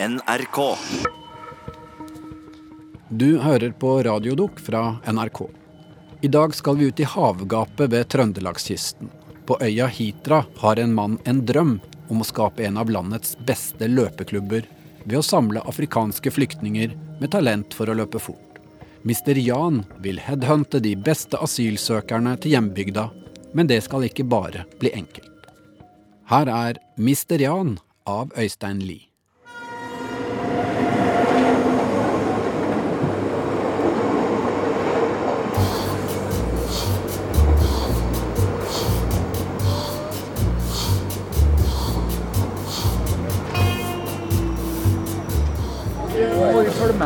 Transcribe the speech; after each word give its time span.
NRK. 0.00 0.76
Du 3.08 3.38
hører 3.38 3.70
på 3.70 4.02
Radiodok 4.02 4.60
fra 4.60 4.96
NRK. 5.06 5.40
I 6.20 6.28
dag 6.28 6.54
skal 6.54 6.76
vi 6.76 6.84
ut 6.84 7.00
i 7.00 7.04
havgapet 7.04 7.90
ved 7.90 8.08
Trøndelagskysten. 8.08 9.10
På 9.46 9.56
øya 9.62 9.86
Hitra 9.86 10.44
har 10.56 10.78
en 10.78 10.94
mann 10.94 11.18
en 11.24 11.40
drøm 11.46 11.80
om 12.08 12.22
å 12.22 12.28
skape 12.28 12.62
en 12.68 12.78
av 12.78 12.92
landets 12.94 13.34
beste 13.42 13.88
løpeklubber 13.90 14.68
ved 15.02 15.18
å 15.18 15.24
samle 15.26 15.64
afrikanske 15.66 16.30
flyktninger 16.30 16.94
med 17.18 17.34
talent 17.34 17.74
for 17.74 17.90
å 17.90 17.98
løpe 17.98 18.22
fort. 18.22 18.62
Mr. 19.02 19.34
Jan 19.42 19.82
vil 19.98 20.22
headhunte 20.22 20.78
de 20.78 20.94
beste 20.94 21.42
asylsøkerne 21.42 22.36
til 22.38 22.54
hjembygda, 22.54 23.08
men 23.50 23.66
det 23.66 23.82
skal 23.90 24.06
ikke 24.06 24.30
bare 24.30 24.62
bli 24.78 24.94
enkelt. 24.94 25.50
Her 26.30 26.54
er 26.54 26.82
Mr. 26.94 27.40
Jan 27.42 27.78
av 28.06 28.30
Øystein 28.38 28.86
Lie. 28.86 29.07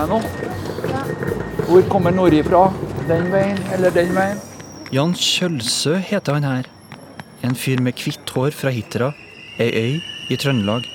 Med 0.02 0.10
nå? 0.10 0.16
Hvor 1.68 1.84
kommer 1.86 2.10
Nori 2.10 2.40
fra? 2.42 2.64
Den 3.06 3.28
veien 3.30 3.60
eller 3.70 3.92
den 3.94 4.08
veien? 4.16 4.40
Jan 4.90 5.12
Kjølsø 5.14 5.94
heter 6.02 6.34
han 6.34 6.46
her. 6.48 6.66
En 7.46 7.54
fyr 7.54 7.78
med 7.78 7.94
hvitt 7.94 8.32
hår 8.34 8.50
fra 8.50 8.72
Hitra, 8.74 9.12
ei 9.62 9.68
øy 9.70 10.00
i 10.26 10.40
Trøndelag. 10.42 10.88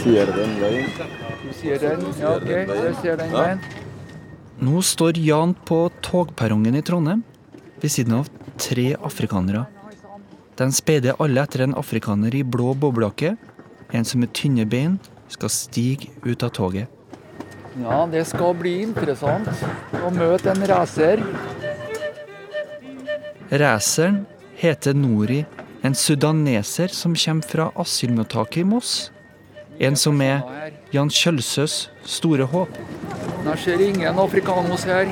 Sier 0.00 0.32
den 0.32 0.56
veien. 0.62 0.90
Du 1.42 1.52
sier 1.60 1.84
den? 1.84 2.08
Ja, 2.22 2.34
ok. 2.38 2.48
Jeg 2.48 2.96
ser 3.02 3.20
den 3.20 3.36
veien. 3.36 3.62
Nå 4.64 4.80
står 4.80 5.20
Jan 5.20 5.52
på 5.68 5.84
togperrongen 6.00 6.80
i 6.80 6.86
Trondheim, 6.88 7.20
ved 7.84 7.92
siden 7.92 8.22
av 8.22 8.32
tre 8.56 8.94
afrikanere. 8.96 9.66
De 10.56 10.72
speider 10.72 11.20
alle 11.20 11.44
etter 11.44 11.68
en 11.68 11.76
afrikaner 11.76 12.32
i 12.32 12.46
blå 12.48 12.72
boblejakke. 12.72 13.36
En 13.92 14.08
som 14.08 14.24
er 14.24 14.32
tynne 14.32 14.64
bein 14.64 14.96
skal 15.32 15.52
stige 15.52 16.12
ut 16.24 16.42
av 16.42 16.52
toget. 16.54 16.88
Ja, 17.80 18.02
det 18.10 18.26
skal 18.28 18.52
bli 18.58 18.74
interessant 18.84 19.48
å 20.02 20.10
møte 20.12 20.52
en 20.52 20.66
racer. 20.68 21.22
Raceren 23.52 24.22
heter 24.60 24.94
Nori, 24.96 25.42
en 25.82 25.96
sudaneser 25.96 26.92
som 26.92 27.16
kommer 27.16 27.48
fra 27.48 27.70
asylmottaket 27.80 28.62
i 28.62 28.68
Moss. 28.68 29.10
En 29.80 29.96
som 29.96 30.20
er 30.22 30.44
Jan 30.92 31.10
Kjølsøs 31.10 31.88
store 32.04 32.44
håp. 32.52 32.76
Jeg 33.42 33.58
ser 33.64 33.80
ingen 33.82 34.20
afrikanos 34.20 34.84
her. 34.86 35.08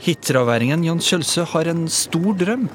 Hitraværingen 0.00 0.86
Jan 0.86 1.02
Kjølsø 1.04 1.44
har 1.52 1.68
en 1.74 1.84
stor 1.92 2.38
drøm. 2.38 2.70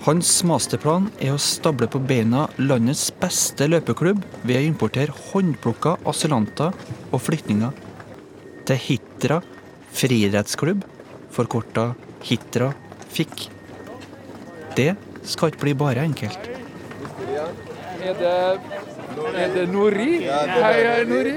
Hans 0.00 0.28
masterplan 0.48 1.10
er 1.20 1.34
å 1.34 1.40
stable 1.44 1.84
på 1.92 2.00
beina 2.00 2.46
landets 2.56 3.10
beste 3.20 3.66
løpeklubb 3.68 4.22
ved 4.48 4.56
å 4.56 4.64
importere 4.64 5.12
håndplukka 5.12 5.98
asylanter 6.08 6.72
og 7.10 7.20
flyktninger. 7.20 7.74
Til 8.64 8.80
Hitra 8.80 9.42
friidrettsklubb, 9.92 10.86
forkorta 11.34 11.90
Hitra 12.24 12.70
fikk. 13.12 13.48
Det 14.78 14.94
skal 15.28 15.52
ikke 15.52 15.64
bli 15.66 15.76
bare 15.84 16.06
enkelt. 16.08 16.48
Er 18.00 18.16
det, 18.16 18.36
er 19.18 19.52
det 19.54 19.64
Nori? 19.70 20.10
Hei, 20.26 20.78
hei, 20.86 21.04
Nori. 21.08 21.34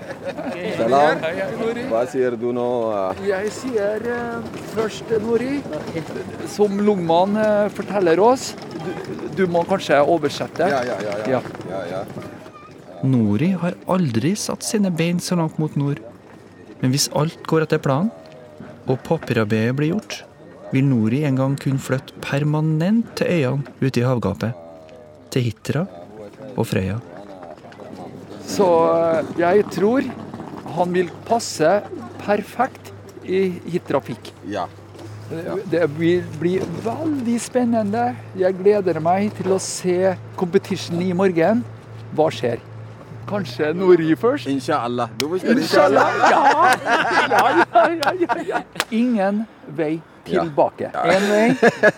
Salam. 0.78 1.22
Hva 1.90 2.02
sier 2.10 2.36
du 2.40 2.50
nå? 2.54 2.66
eh? 2.92 3.22
Jeg 3.30 3.52
sier 3.54 4.06
eh, 4.16 4.50
først 4.74 5.12
Nori. 5.22 5.60
Som 6.50 6.80
Lungmann 6.82 7.38
eh, 7.40 7.68
forteller 7.74 8.22
oss, 8.22 8.52
du, 9.36 9.46
må 9.46 9.64
kanskje 9.68 10.00
oversette. 10.02 10.68
Ja, 10.68 10.82
ja, 10.86 10.98
ja. 11.04 11.18
Ja. 11.18 11.38
ja. 11.38 11.42
ja, 11.70 11.82
ja. 11.92 12.02
Nori 13.02 13.52
har 13.58 13.78
aldri 13.90 14.34
satt 14.38 14.62
sine 14.66 14.92
bein 14.94 15.18
så 15.22 15.38
langt 15.38 15.58
mot 15.62 15.74
nord. 15.78 16.02
Men 16.82 16.92
hvis 16.94 17.08
alt 17.18 17.40
går 17.50 17.66
etter 17.66 17.82
planen, 17.82 18.10
og 18.90 18.98
papirarbeidet 19.06 19.74
blir 19.78 19.92
gjort, 19.92 20.22
vil 20.72 20.86
Nori 20.88 21.22
en 21.28 21.38
gang 21.38 21.56
kunne 21.60 21.82
flytte 21.82 22.16
permanent 22.24 23.12
til 23.18 23.30
øyene 23.30 23.74
ute 23.82 24.00
i 24.00 24.06
havgapet. 24.06 24.56
Til 25.32 25.46
Hitra 25.46 25.84
og 26.56 26.66
Frøya. 26.68 26.98
Så 28.46 28.68
eh, 28.92 29.32
jeg 29.40 29.64
tror 29.72 30.06
han 30.76 30.94
vil 30.94 31.10
passe 31.28 31.80
perfekt 32.22 32.92
i 33.24 33.48
hittrafikk. 33.72 34.32
ja. 34.48 34.68
Det 35.72 35.86
vil 35.96 36.20
bli 36.36 36.58
veldig 36.84 37.38
spennende. 37.40 38.02
Jeg 38.36 38.52
gleder 38.58 38.98
meg 39.00 39.30
til 39.38 39.54
å 39.54 39.56
se 39.64 40.10
competition 40.36 41.00
i 41.00 41.14
morgen. 41.16 41.62
Hva 42.12 42.26
skjer? 42.28 42.60
Kanskje 43.30 43.70
Nori 43.72 44.12
først? 44.18 44.50
Inshallah. 44.52 45.08
Inshallah. 45.54 46.18
Ja. 46.28 46.42
Ja, 47.30 47.40
ja, 47.54 47.86
ja, 47.94 48.12
ja, 48.26 48.36
ja. 48.50 48.60
Ingen 48.90 49.46
vei 49.72 49.94
tilbake. 50.26 50.90
Én 50.92 51.28
vei. 51.30 51.46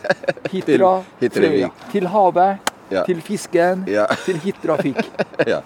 Hitra, 0.52 0.92
Til 1.18 1.34
Frøya. 1.34 1.72
Til 1.90 2.06
havet, 2.14 2.70
Ja. 2.90 3.02
til 3.06 3.20
fisken, 3.22 3.84
Ja. 3.88 4.06
til 4.26 4.38
hittrafikk. 4.44 4.96
Ja. 5.46 5.60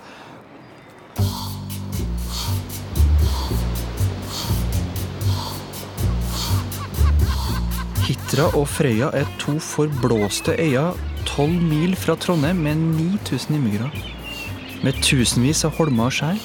Hitra 8.08 8.46
og 8.56 8.68
Frøya 8.70 9.10
er 9.16 9.28
to 9.40 9.58
forblåste 9.62 10.54
øyer 10.58 10.96
tolv 11.28 11.58
mil 11.68 11.96
fra 11.96 12.14
Trondheim 12.16 12.56
med 12.64 12.76
9000 12.76 13.56
innbyggere. 13.58 13.90
Med 14.84 14.96
tusenvis 15.02 15.64
av 15.66 15.74
holmer 15.76 16.08
og 16.08 16.14
skjær, 16.14 16.38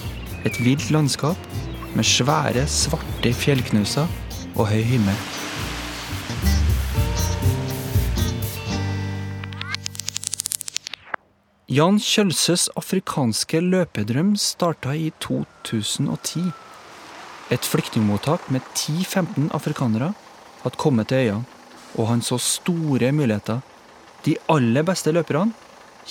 et 0.45 0.57
vilt 0.66 0.90
landskap 0.91 1.38
med 1.95 2.03
svære, 2.07 2.66
svarte 2.67 3.31
fjellknuser 3.38 4.09
og 4.57 4.67
høy 4.73 4.81
himmel. 4.90 5.17
Jan 11.73 11.95
Kjølsøs 11.97 12.67
afrikanske 12.78 13.57
løpedrøm 13.63 14.34
starta 14.38 14.91
i 15.00 15.07
2010. 15.23 16.44
Et 17.56 17.69
flyktningmottak 17.72 18.50
med 18.53 18.66
10-15 18.75 19.47
afrikanere 19.56 20.11
hadde 20.61 20.81
kommet 20.84 21.09
til 21.09 21.23
øyene, 21.23 21.47
og 21.95 22.09
han 22.11 22.22
så 22.22 22.38
store 22.38 23.09
muligheter. 23.16 23.63
De 24.28 24.35
aller 24.51 24.85
beste 24.85 25.16
løperne 25.16 25.56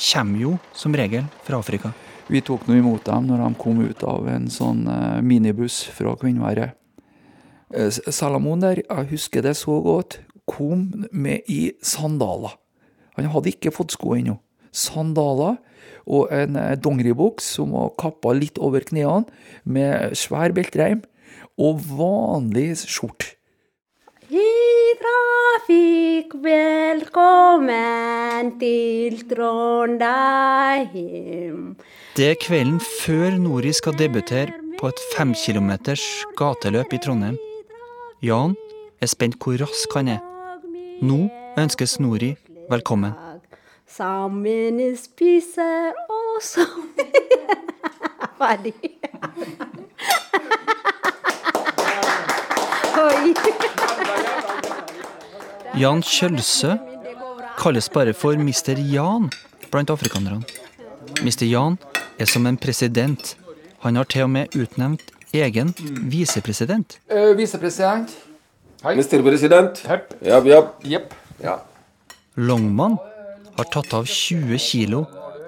kommer 0.09 0.41
jo 0.41 0.57
som 0.75 0.97
regel 0.99 1.29
fra 1.47 1.61
Afrika. 1.61 1.93
Vi 2.33 2.41
tok 2.43 2.65
nå 2.67 2.81
imot 2.81 3.05
dem 3.07 3.29
når 3.29 3.45
de 3.45 3.63
kom 3.63 3.83
ut 3.85 4.07
av 4.09 4.31
en 4.33 4.49
sånn 4.51 4.87
eh, 4.89 5.21
minibuss 5.23 5.83
fra 5.95 6.17
Kvinnværet. 6.19 6.79
Eh, 7.71 7.93
Salamon 8.09 8.65
der, 8.65 8.83
jeg 8.89 9.13
husker 9.13 9.45
det 9.47 9.59
så 9.61 9.79
godt, 9.85 10.23
kom 10.49 10.89
med 11.13 11.45
i 11.47 11.77
sandaler. 11.85 12.57
Han 13.21 13.31
hadde 13.37 13.53
ikke 13.53 13.75
fått 13.77 13.95
sko 13.95 14.17
ennå. 14.17 14.41
Sandaler 14.73 15.57
og 16.09 16.33
en 16.35 16.57
eh, 16.59 16.77
dongeribuks 16.81 17.45
som 17.59 17.73
var 17.77 17.93
kappa 18.01 18.33
litt 18.37 18.59
over 18.59 18.81
knærne, 18.89 19.27
med 19.65 20.17
svær 20.19 20.53
beltreim, 20.57 21.03
og 21.61 21.81
vanlig 21.93 22.77
skjorte. 22.81 23.37
I 24.33 24.97
trafikk, 24.97 26.33
velkommen 26.41 27.77
til 28.63 29.29
Trondheim. 29.29 30.07
Det 32.17 32.27
er 32.31 32.37
kvelden 32.41 32.81
før 32.81 33.37
Nori 33.37 33.73
skal 33.77 33.93
debutere 34.01 34.53
på 34.81 34.89
et 34.89 35.01
femkilometers 35.13 36.25
gateløp 36.41 36.93
i 36.97 36.99
Trondheim. 37.05 37.37
Jan 38.25 38.57
er 39.03 39.09
spent 39.13 39.37
hvor 39.43 39.57
rask 39.61 39.89
han 39.99 40.09
er. 40.17 40.21
Nå 41.05 41.29
ønskes 41.61 42.01
Nori 42.01 42.37
velkommen. 42.73 43.32
Sammen 43.93 44.79
spise 44.97 45.65
og 46.09 46.37
sammen 46.41 47.11
Ferdig. 48.39 48.73
Jan 55.77 56.01
Kjølse 56.01 56.79
kalles 57.61 57.91
bare 57.93 58.17
for 58.17 58.41
Mr. 58.41 58.81
Jan 58.81 59.29
blant 59.69 59.93
afrikanerne. 59.93 60.41
Mr. 61.21 61.45
Jan 61.45 61.77
er 62.17 62.33
som 62.33 62.49
en 62.49 62.57
president. 62.57 63.37
Han 63.85 64.01
har 64.01 64.09
til 64.09 64.25
og 64.25 64.33
med 64.39 64.57
utnevnt 64.57 65.13
egen 65.37 65.77
visepresident. 66.09 66.97
Uh, 67.13 67.37
Visepresident. 67.37 68.17
Hei. 68.87 68.97
Mr. 68.97 69.21
President. 69.21 69.85
Hepp. 69.85 70.17
Yep. 70.25 70.77
Yep. 70.89 71.17
Ja. 71.45 71.61
Longman 72.41 72.97
har 73.57 73.65
tatt 73.65 73.95
av 73.95 74.05
20 74.09 74.59
kilo 74.59 75.05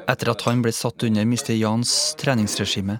etter 0.08 0.30
at 0.32 0.44
han 0.46 0.62
ble 0.64 0.72
satt 0.74 1.06
under 1.06 1.22
Mr. 1.22 1.54
Jans 1.56 2.14
treningsregime. 2.20 2.98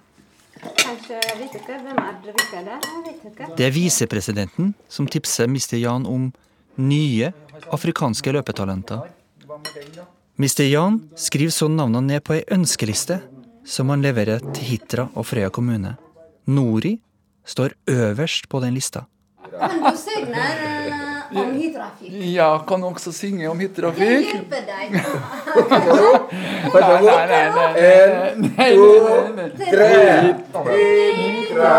Det 3.55 3.67
er 3.67 3.73
visepresidenten 3.75 4.73
som 4.89 5.07
tipser 5.07 5.49
Mr. 5.49 5.77
Jan 5.77 6.07
om 6.09 6.31
nye 6.81 7.31
afrikanske 7.73 8.33
løpetalenter. 8.33 9.05
Mr. 10.35 10.63
Jan 10.67 10.99
skriver 11.15 11.53
så 11.53 11.69
navnene 11.71 12.15
ned 12.15 12.25
på 12.25 12.35
ei 12.35 12.43
ønskeliste 12.51 13.21
som 13.65 13.89
han 13.93 14.03
leverer 14.05 14.43
til 14.53 14.69
Hitra 14.71 15.07
og 15.13 15.25
Frøya 15.29 15.51
kommune. 15.53 15.95
Nori 16.45 16.97
står 17.45 17.77
øverst 17.89 18.49
på 18.49 18.61
den 18.61 18.75
lista. 18.75 19.05
Kan 19.55 19.81
du 19.81 19.97
synge 19.97 20.41
eh, 20.41 21.14
om 21.33 21.53
hidtrafikk? 21.57 22.11
Ja, 22.33 22.49
kan 22.67 22.83
også 22.83 23.11
synge 23.15 23.49
om 23.49 23.59
Jeg 23.59 24.21
hjelper 24.29 24.61
deg. 24.67 24.87
Nei, 26.75 26.81
nei, 27.05 27.45
nei, 27.55 27.69
En, 27.85 28.43
to, 28.75 28.87
tre. 29.59 29.89
nei. 30.53 31.75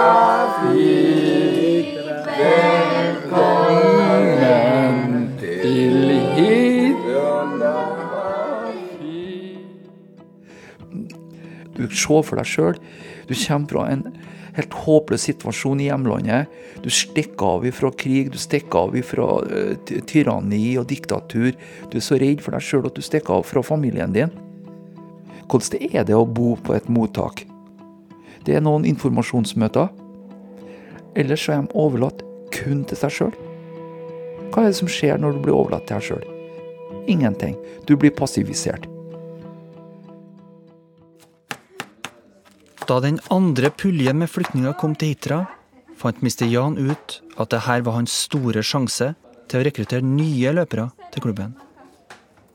Velkommen 3.57 5.37
til 5.41 6.01
hyttrafikk. 6.37 7.27
Du 11.77 11.85
ser 11.93 12.23
for 12.25 12.37
deg 12.41 12.49
sjøl. 12.49 12.77
Du 13.29 13.35
kommer 13.37 13.69
fra 13.73 13.83
en 13.93 14.03
helt 14.57 14.77
håpløs 14.87 15.27
situasjon 15.29 15.83
i 15.83 15.89
hjemlandet. 15.91 16.53
Du 16.85 16.89
stikker 16.93 17.59
av 17.59 17.67
ifra 17.69 17.91
krig, 17.93 18.31
du 18.33 18.39
stikker 18.41 18.87
av 18.87 18.97
fra 19.07 19.29
eh, 19.47 20.01
tyranni 20.09 20.77
og 20.81 20.89
diktatur. 20.91 21.53
Du 21.91 21.99
er 21.99 22.05
så 22.05 22.19
redd 22.21 22.43
for 22.45 22.57
deg 22.57 22.65
sjøl 22.65 22.89
at 22.89 22.97
du 22.97 23.05
stikker 23.05 23.39
av 23.39 23.47
fra 23.49 23.63
familien 23.67 24.15
din. 24.17 24.33
Hvordan 25.47 25.93
er 25.93 26.07
det 26.09 26.17
å 26.17 26.27
bo 26.27 26.57
på 26.59 26.75
et 26.75 26.89
mottak? 26.91 27.45
Det 28.47 28.57
er 28.57 28.65
noen 28.65 28.87
informasjonsmøter. 28.89 29.93
Ellers 31.17 31.47
er 31.49 31.63
de 31.63 31.79
overlatt 31.79 32.25
kun 32.55 32.85
til 32.89 32.99
seg 32.99 33.15
sjøl. 33.15 33.37
Hva 34.53 34.65
er 34.65 34.73
det 34.73 34.81
som 34.81 34.91
skjer 34.91 35.21
når 35.21 35.37
du 35.37 35.47
blir 35.47 35.57
overlatt 35.57 35.89
til 35.89 35.99
deg 35.99 36.11
sjøl? 36.11 36.27
Ingenting. 37.11 37.57
Du 37.87 37.97
blir 37.99 38.15
passivisert. 38.15 38.89
Da 42.87 43.01
den 43.03 43.19
andre 43.35 43.71
puljen 43.75 44.21
med 44.21 44.31
flyktninger 44.31 44.77
kom 44.79 44.93
til 44.95 45.11
Hitra, 45.11 45.41
fant 45.99 46.21
Mr. 46.23 46.45
Jan 46.47 46.77
ut 46.79 47.17
at 47.35 47.51
dette 47.51 47.79
var 47.83 47.97
hans 47.97 48.15
store 48.27 48.63
sjanse 48.63 49.09
til 49.51 49.59
å 49.59 49.65
rekruttere 49.67 50.07
nye 50.07 50.53
løpere 50.55 50.93
til 51.15 51.25
klubben. 51.25 51.57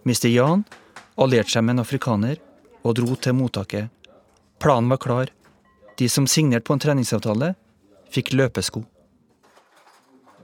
Mr. 0.07 0.29
Jan 0.31 0.63
allierte 1.19 1.51
seg 1.51 1.65
med 1.65 1.75
en 1.75 1.83
afrikaner 1.83 2.39
og 2.81 2.95
dro 3.01 3.17
til 3.19 3.35
mottaket. 3.35 3.91
Planen 4.61 4.93
var 4.93 5.01
klar. 5.03 5.33
De 5.99 6.07
som 6.09 6.27
signerte 6.29 6.63
på 6.69 6.77
en 6.77 6.83
treningsavtale, 6.85 7.51
fikk 8.11 8.31
løpesko. 8.31 8.85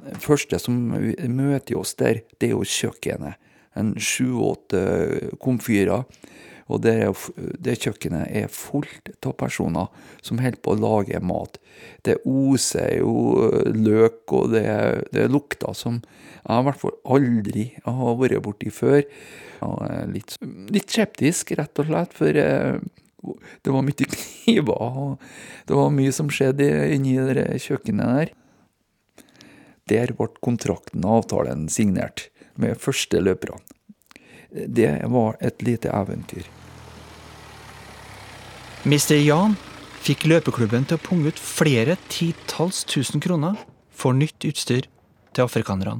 Det 0.08 0.20
første 0.24 0.60
som 0.60 0.76
møter 0.92 1.80
oss 1.80 1.96
der, 1.96 2.26
det 2.40 2.52
er 2.52 2.58
jo 2.58 2.68
kjøkkenet. 2.68 3.40
En 3.78 3.96
sju-åtte 3.96 5.38
komfyrer. 5.40 6.04
Og 6.68 6.82
det, 6.84 6.94
er, 7.06 7.28
det 7.64 7.78
kjøkkenet 7.80 8.28
er 8.42 8.52
fullt 8.52 9.14
av 9.26 9.36
personer 9.40 9.88
som 10.26 10.42
holder 10.44 10.60
på 10.64 10.74
å 10.74 10.80
lage 10.82 11.22
mat. 11.24 11.60
Det 12.04 12.18
oser 12.28 12.98
jo 13.00 13.48
løk, 13.72 14.24
og 14.36 14.52
det, 14.56 14.68
det 15.16 15.30
lukter 15.32 15.76
som 15.78 16.02
jeg 16.48 16.64
i 16.64 16.68
hvert 16.68 16.80
fall 16.80 16.96
aldri 17.18 17.66
har 17.84 18.20
vært 18.20 18.44
borti 18.46 18.72
før. 18.72 19.04
Litt, 20.12 20.38
litt 20.72 20.94
skeptisk, 20.94 21.56
rett 21.58 21.82
og 21.82 21.90
slett, 21.90 22.14
for 22.16 22.40
eh, 22.40 22.78
det 23.66 23.74
var 23.74 23.84
mye 23.84 24.10
kniver, 24.14 24.76
og 24.78 25.68
det 25.68 25.80
var 25.80 25.96
mye 25.96 26.14
som 26.16 26.32
skjedde 26.32 26.68
inni 26.96 27.18
det 27.32 27.50
kjøkkenet 27.64 28.20
der. 28.20 28.36
Der 29.88 30.12
ble 30.16 30.30
kontrakten 30.44 31.06
og 31.08 31.24
avtalen 31.24 31.68
signert 31.72 32.28
med 32.60 32.80
første 32.82 33.22
løperne. 33.24 33.60
Det 34.52 34.90
var 35.12 35.36
et 35.44 35.62
lite 35.64 35.92
eventyr. 35.92 36.48
Mr. 38.88 39.18
Jan 39.20 39.58
fikk 40.00 40.22
løpeklubben 40.32 40.86
til 40.88 40.96
å 40.96 41.02
punge 41.04 41.34
ut 41.34 41.40
flere 41.44 41.98
titalls 42.08 42.86
tusen 42.88 43.20
kroner 43.20 43.58
for 43.92 44.16
nytt 44.16 44.46
utstyr 44.48 44.88
til 45.36 45.44
afrikanerne. 45.44 46.00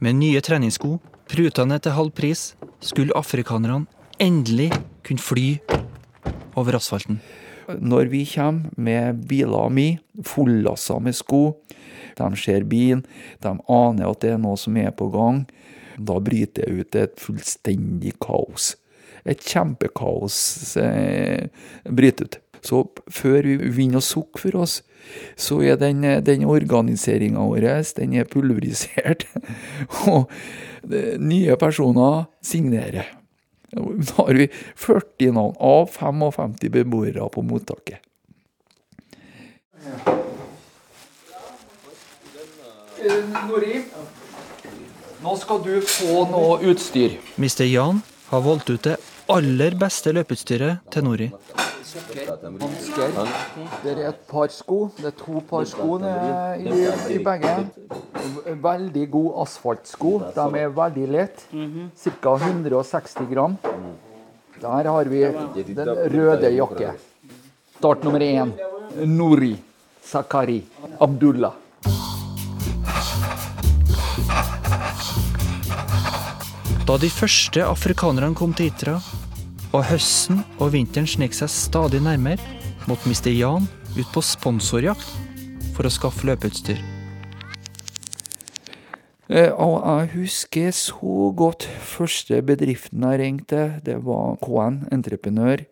Med 0.00 0.16
nye 0.22 0.40
treningssko, 0.40 0.94
pruta 1.28 1.66
ned 1.68 1.84
til 1.84 1.96
halv 1.98 2.14
pris, 2.16 2.54
skulle 2.80 3.12
afrikanerne 3.12 3.84
endelig 4.16 4.70
kunne 5.04 5.26
fly 5.26 5.46
over 6.56 6.80
asfalten. 6.80 7.20
Når 7.76 8.08
vi 8.08 8.24
kommer 8.32 8.72
med 8.80 9.20
biler 9.28 9.68
mi, 9.68 9.88
fullassa 10.24 10.96
med 10.96 11.20
sko, 11.20 11.58
de 12.16 12.32
ser 12.40 12.64
bilen, 12.64 13.04
de 13.44 13.52
aner 13.52 14.08
at 14.08 14.24
det 14.24 14.32
er 14.32 14.40
noe 14.40 14.56
som 14.56 14.80
er 14.80 14.96
på 14.96 15.12
gang, 15.12 15.44
da 16.00 16.22
bryter 16.24 16.64
det 16.64 16.88
ut 16.88 17.02
et 17.04 17.20
fullstendig 17.20 18.16
kaos. 18.16 18.78
Et 19.28 19.48
kjempekaos 19.52 20.36
eh, 20.80 21.48
bryter 21.84 22.28
ut. 22.28 22.38
Så 22.64 22.82
før 23.12 23.44
vi 23.44 23.56
begynner 23.60 24.00
å 24.00 24.04
sukke 24.04 24.42
for 24.42 24.62
oss, 24.64 24.80
så 25.38 25.60
er 25.64 25.78
den, 25.80 26.02
den 26.24 26.44
organiseringa 26.48 27.44
vår 27.48 27.68
den 27.96 28.16
er 28.18 28.28
pulverisert. 28.28 29.26
Og 30.10 30.28
eh, 30.90 31.16
nye 31.20 31.56
personer 31.60 32.26
signerer. 32.42 33.14
Da 33.70 34.24
har 34.24 34.34
vi 34.34 34.48
40 34.80 35.34
navn 35.36 35.56
av 35.60 35.90
55 35.92 36.70
beboere 36.72 37.28
på 37.28 37.44
mottaket. 37.44 38.00
Nori, 43.48 43.82
nå 45.22 45.34
skal 45.38 45.60
du 45.62 45.74
få 45.84 46.24
noe 46.32 46.58
utstyr. 46.72 47.18
Mr. 47.38 47.64
Jan 47.68 48.02
har 48.32 48.42
valgt 48.44 48.72
ut 48.72 48.82
det 48.88 48.96
aller 49.28 49.74
beste 49.78 50.12
løpeutstyret 50.16 50.84
til 50.92 51.04
Nori. 51.04 51.28
Hansker. 51.88 53.18
Det 53.82 53.92
er 53.94 54.00
et 54.10 54.18
par 54.28 54.50
sko. 54.52 54.90
Det 54.98 55.06
er 55.10 55.14
to 55.16 55.40
par 55.48 55.64
sko 55.68 55.98
i, 55.98 56.72
i 57.14 57.18
begge. 57.24 57.54
Veldig 58.64 59.06
god 59.10 59.30
asfaltsko. 59.44 60.12
De 60.36 60.48
er 60.62 60.74
veldig 60.76 61.06
lette. 61.14 61.46
Ca. 61.96 62.34
160 62.36 63.30
gram. 63.32 63.56
Der 64.60 64.90
har 64.90 65.04
vi 65.12 65.22
den 65.74 65.94
røde 66.16 66.50
jakke. 66.56 66.92
Start 67.78 68.04
nummer 68.04 68.20
én. 68.20 68.52
Nori 69.06 69.54
Sakari 70.04 70.62
Abdullah. 71.00 71.52
Da 76.88 76.96
de 76.96 77.10
første 77.12 77.64
afrikanerne 77.68 78.32
kom 78.34 78.54
til 78.56 78.70
Hitra, 78.70 78.94
og 79.72 79.84
høsten 79.90 80.40
og 80.58 80.72
vinteren 80.72 81.08
snek 81.08 81.34
seg 81.36 81.50
stadig 81.52 82.00
nærmere, 82.04 82.40
måtte 82.88 83.10
Mr. 83.10 83.30
Jan 83.34 83.66
ut 83.98 84.12
på 84.14 84.22
sponsorjakt 84.24 85.10
for 85.76 85.88
å 85.88 85.92
skaffe 85.92 86.24
løpeutstyr. 86.28 86.80
Eh, 89.28 89.52
Og 89.52 89.76
jeg 89.84 90.10
husker 90.14 90.70
så 90.72 91.32
godt 91.36 91.68
første 91.84 92.40
bedriften 92.42 93.04
jeg 93.04 93.20
ringte, 93.20 93.80
det 93.84 93.98
var 94.04 94.38
KN 94.40 94.88
Entreprenør. 94.90 95.66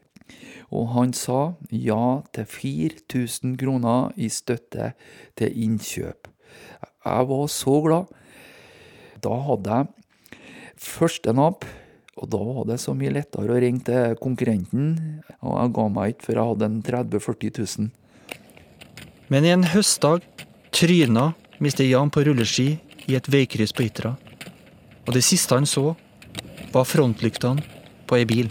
Og 0.71 0.89
han 0.93 1.13
sa 1.13 1.55
ja 1.71 2.21
til 2.35 2.45
4000 2.45 3.57
kroner 3.57 4.13
i 4.17 4.29
støtte 4.29 4.93
til 5.39 5.53
innkjøp. 5.63 6.29
Jeg 7.07 7.29
var 7.29 7.47
så 7.47 7.81
glad. 7.81 8.13
Da 9.23 9.41
hadde 9.47 9.71
jeg 9.71 9.87
første 10.77 11.33
napp, 11.33 11.65
og 12.17 12.29
da 12.33 12.41
var 12.41 12.65
det 12.71 12.79
så 12.81 12.95
mye 12.97 13.13
lettere 13.13 13.53
å 13.53 13.61
ringe 13.61 13.85
til 13.85 14.17
konkurrenten. 14.21 14.93
Og 15.45 15.57
jeg 15.61 15.73
ga 15.77 15.87
meg 15.93 16.15
ikke 16.15 16.29
før 16.31 16.41
jeg 16.41 16.51
hadde 16.53 16.69
en 16.71 16.79
30 16.89 17.21
000-40 17.21 17.59
000. 17.61 17.91
Men 19.33 19.49
en 19.53 19.67
høstdag 19.75 20.25
tryna 20.73 21.27
Mr. 21.61 21.85
Jan 21.85 22.13
på 22.13 22.25
rulleski 22.25 22.69
i 23.07 23.19
et 23.19 23.29
veikryss 23.33 23.77
på 23.77 23.85
Hitra. 23.85 24.15
Og 25.07 25.13
det 25.15 25.25
siste 25.27 25.55
han 25.55 25.69
så, 25.69 25.93
var 26.73 26.89
frontlyktene 26.89 27.63
på 28.09 28.19
ei 28.19 28.29
bil. 28.29 28.49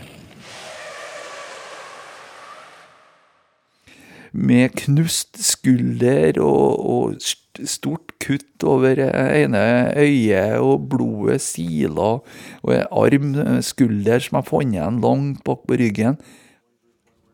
med 4.36 4.74
knust 4.76 5.40
skulder 5.40 6.42
og, 6.44 6.82
og 6.84 7.20
stort 7.64 8.14
kutt 8.24 8.64
over 8.68 9.00
ene 9.00 9.64
øyet, 9.96 10.60
og 10.60 10.88
blodet 10.92 11.42
siler, 11.44 12.22
og 12.64 12.74
en 12.76 12.88
arm, 12.92 13.36
eh, 13.40 13.62
skulder 13.62 14.20
som 14.20 14.40
er 14.40 14.48
funnet 14.48 14.80
igjen 14.80 15.02
langt 15.02 15.44
bak 15.44 15.64
på 15.68 15.80
ryggen. 15.80 16.20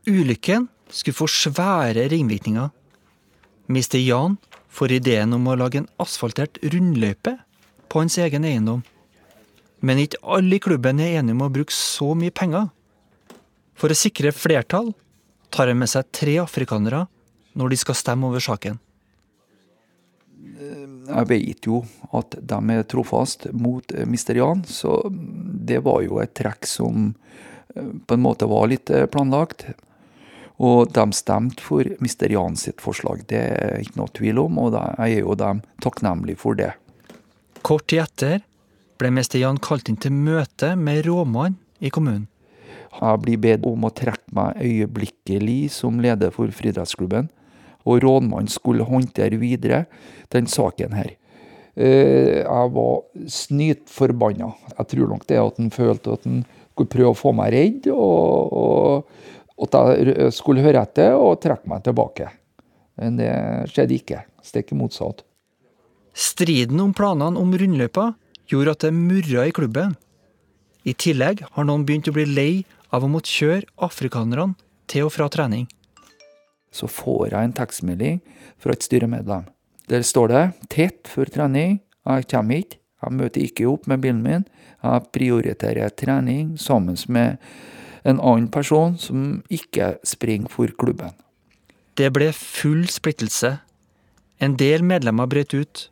Ulykken 0.07 0.69
skulle 0.89 1.17
få 1.17 1.27
svære 1.29 2.09
ringvirkninger. 2.11 2.71
Mr. 3.69 3.99
Jan 4.01 4.37
får 4.69 4.97
ideen 4.99 5.33
om 5.33 5.47
å 5.47 5.57
lage 5.57 5.81
en 5.81 5.89
asfaltert 5.99 6.59
rundløype 6.63 7.37
på 7.89 7.99
hans 7.99 8.17
egen 8.17 8.45
eiendom. 8.47 8.83
Men 9.81 9.97
ikke 9.97 10.21
alle 10.23 10.57
i 10.57 10.61
klubben 10.61 10.99
er 11.01 11.19
enige 11.19 11.35
om 11.37 11.45
å 11.47 11.53
bruke 11.53 11.73
så 11.73 12.13
mye 12.17 12.33
penger. 12.33 12.69
For 13.75 13.89
å 13.89 13.97
sikre 13.97 14.33
flertall 14.35 14.93
tar 15.51 15.71
han 15.71 15.79
med 15.81 15.89
seg 15.89 16.11
tre 16.13 16.37
afrikanere 16.43 17.07
når 17.57 17.73
de 17.73 17.79
skal 17.81 17.97
stemme 17.97 18.29
over 18.29 18.43
saken. 18.43 18.79
Jeg 20.41 21.27
vet 21.29 21.67
jo 21.67 21.81
at 22.15 22.35
de 22.37 22.59
er 22.73 22.83
trofast 22.89 23.47
mot 23.53 23.93
mister 24.09 24.37
Jan, 24.37 24.63
så 24.67 24.99
det 25.11 25.81
var 25.85 26.01
jo 26.05 26.19
et 26.21 26.33
trekk 26.37 26.67
som 26.69 27.13
eh, 27.75 27.89
på 28.05 28.17
en 28.17 28.23
måte 28.23 28.49
var 28.49 28.69
litt 28.71 28.91
eh, 28.93 29.07
planlagt. 29.11 29.67
Og 30.61 30.91
de 30.93 31.07
stemte 31.17 31.63
for 31.65 31.87
mister 32.03 32.29
Jan 32.29 32.55
sitt 32.59 32.83
forslag, 32.83 33.25
det 33.31 33.41
er 33.41 33.81
ikke 33.81 33.97
noe 33.97 34.13
tvil 34.13 34.43
om, 34.43 34.59
og 34.61 34.77
jeg 34.77 35.17
er 35.17 35.25
jo 35.25 35.37
dem 35.39 35.63
takknemlig 35.81 36.37
for 36.41 36.57
det. 36.59 36.75
Kort 37.65 37.87
tid 37.89 38.05
etter 38.05 38.41
ble 39.01 39.09
mester 39.13 39.41
Jan 39.41 39.59
kalt 39.61 39.89
inn 39.89 39.97
til 40.01 40.13
møte 40.13 40.75
med 40.77 41.03
rådmannen 41.07 41.57
i 41.81 41.89
kommunen. 41.93 42.27
Jeg 42.91 43.21
blir 43.23 43.39
bedt 43.41 43.65
om 43.65 43.87
å 43.87 43.93
trekke 43.95 44.35
meg 44.35 44.59
øyeblikkelig 44.61 45.71
som 45.73 46.01
leder 46.03 46.33
for 46.35 46.51
friidrettsklubben, 46.53 47.29
og 47.85 48.01
rådmannen 48.03 48.51
skulle 48.51 48.85
håndtere 48.87 49.39
videre 49.41 49.85
den 50.33 50.47
saken 50.47 50.93
her. 50.97 51.13
Eh, 51.75 52.43
Jeg 52.43 52.73
var 52.75 53.01
snytforbanna. 53.27 54.51
Jeg 54.77 54.87
tror 54.93 55.07
nok 55.13 55.27
det 55.27 55.39
at 55.39 55.57
han 55.57 55.71
følte 55.71 56.17
at 56.17 56.27
han 56.27 56.43
skulle 56.73 56.91
prøve 56.91 57.13
å 57.13 57.17
få 57.17 57.33
meg 57.35 57.53
redd, 57.53 57.87
og, 57.93 58.53
og 59.57 59.67
at 59.67 59.77
jeg 60.01 60.33
skulle 60.35 60.63
høre 60.65 60.81
etter 60.83 61.15
og 61.15 61.39
trekke 61.43 61.69
meg 61.69 61.83
tilbake. 61.85 62.29
Men 62.99 63.17
det 63.19 63.31
skjedde 63.71 63.97
ikke. 63.97 64.23
Stikk 64.45 64.73
motsatt. 64.77 65.23
Striden 66.17 66.79
om 66.83 66.93
planene 66.97 67.39
om 67.39 67.53
rundløypa 67.55 68.11
gjorde 68.51 68.73
at 68.75 68.85
det 68.87 68.93
murra 68.95 69.45
i 69.47 69.53
klubben. 69.55 69.93
I 70.83 70.93
tillegg 70.97 71.43
har 71.53 71.67
noen 71.67 71.85
begynt 71.85 72.09
å 72.09 72.15
bli 72.15 72.25
lei 72.27 72.53
av 72.91 73.05
å 73.05 73.11
måtte 73.11 73.31
kjøre 73.31 73.69
afrikanerne 73.85 74.57
til 74.91 75.07
og 75.07 75.13
fra 75.15 75.29
trening. 75.31 75.69
Så 76.71 76.87
får 76.87 77.31
jeg 77.31 77.43
en 77.43 77.55
tekstmelding 77.55 78.21
fra 78.61 78.75
et 78.75 78.83
styremedlem. 78.83 79.47
Der 79.89 80.01
står 80.01 80.27
det 80.27 80.53
'tett 80.69 81.07
før 81.07 81.25
trening'. 81.25 81.79
Jeg 82.05 82.27
kommer 82.27 82.55
ikke. 82.55 82.77
Jeg 83.03 83.11
møter 83.11 83.41
ikke 83.41 83.67
opp 83.67 83.87
med 83.87 84.01
bilen 84.01 84.23
min. 84.23 84.45
Jeg 84.83 85.01
prioriterer 85.13 85.89
trening 85.89 86.57
sammen 86.59 86.97
med 87.07 87.37
en 88.05 88.19
annen 88.19 88.47
person 88.47 88.97
som 88.97 89.43
ikke 89.49 89.97
springer 90.03 90.49
for 90.49 90.67
klubben. 90.77 91.11
Det 91.97 92.13
ble 92.13 92.31
full 92.33 92.87
splittelse. 92.87 93.59
En 94.41 94.55
del 94.57 94.83
medlemmer 94.83 95.29
brøt 95.29 95.53
ut 95.53 95.89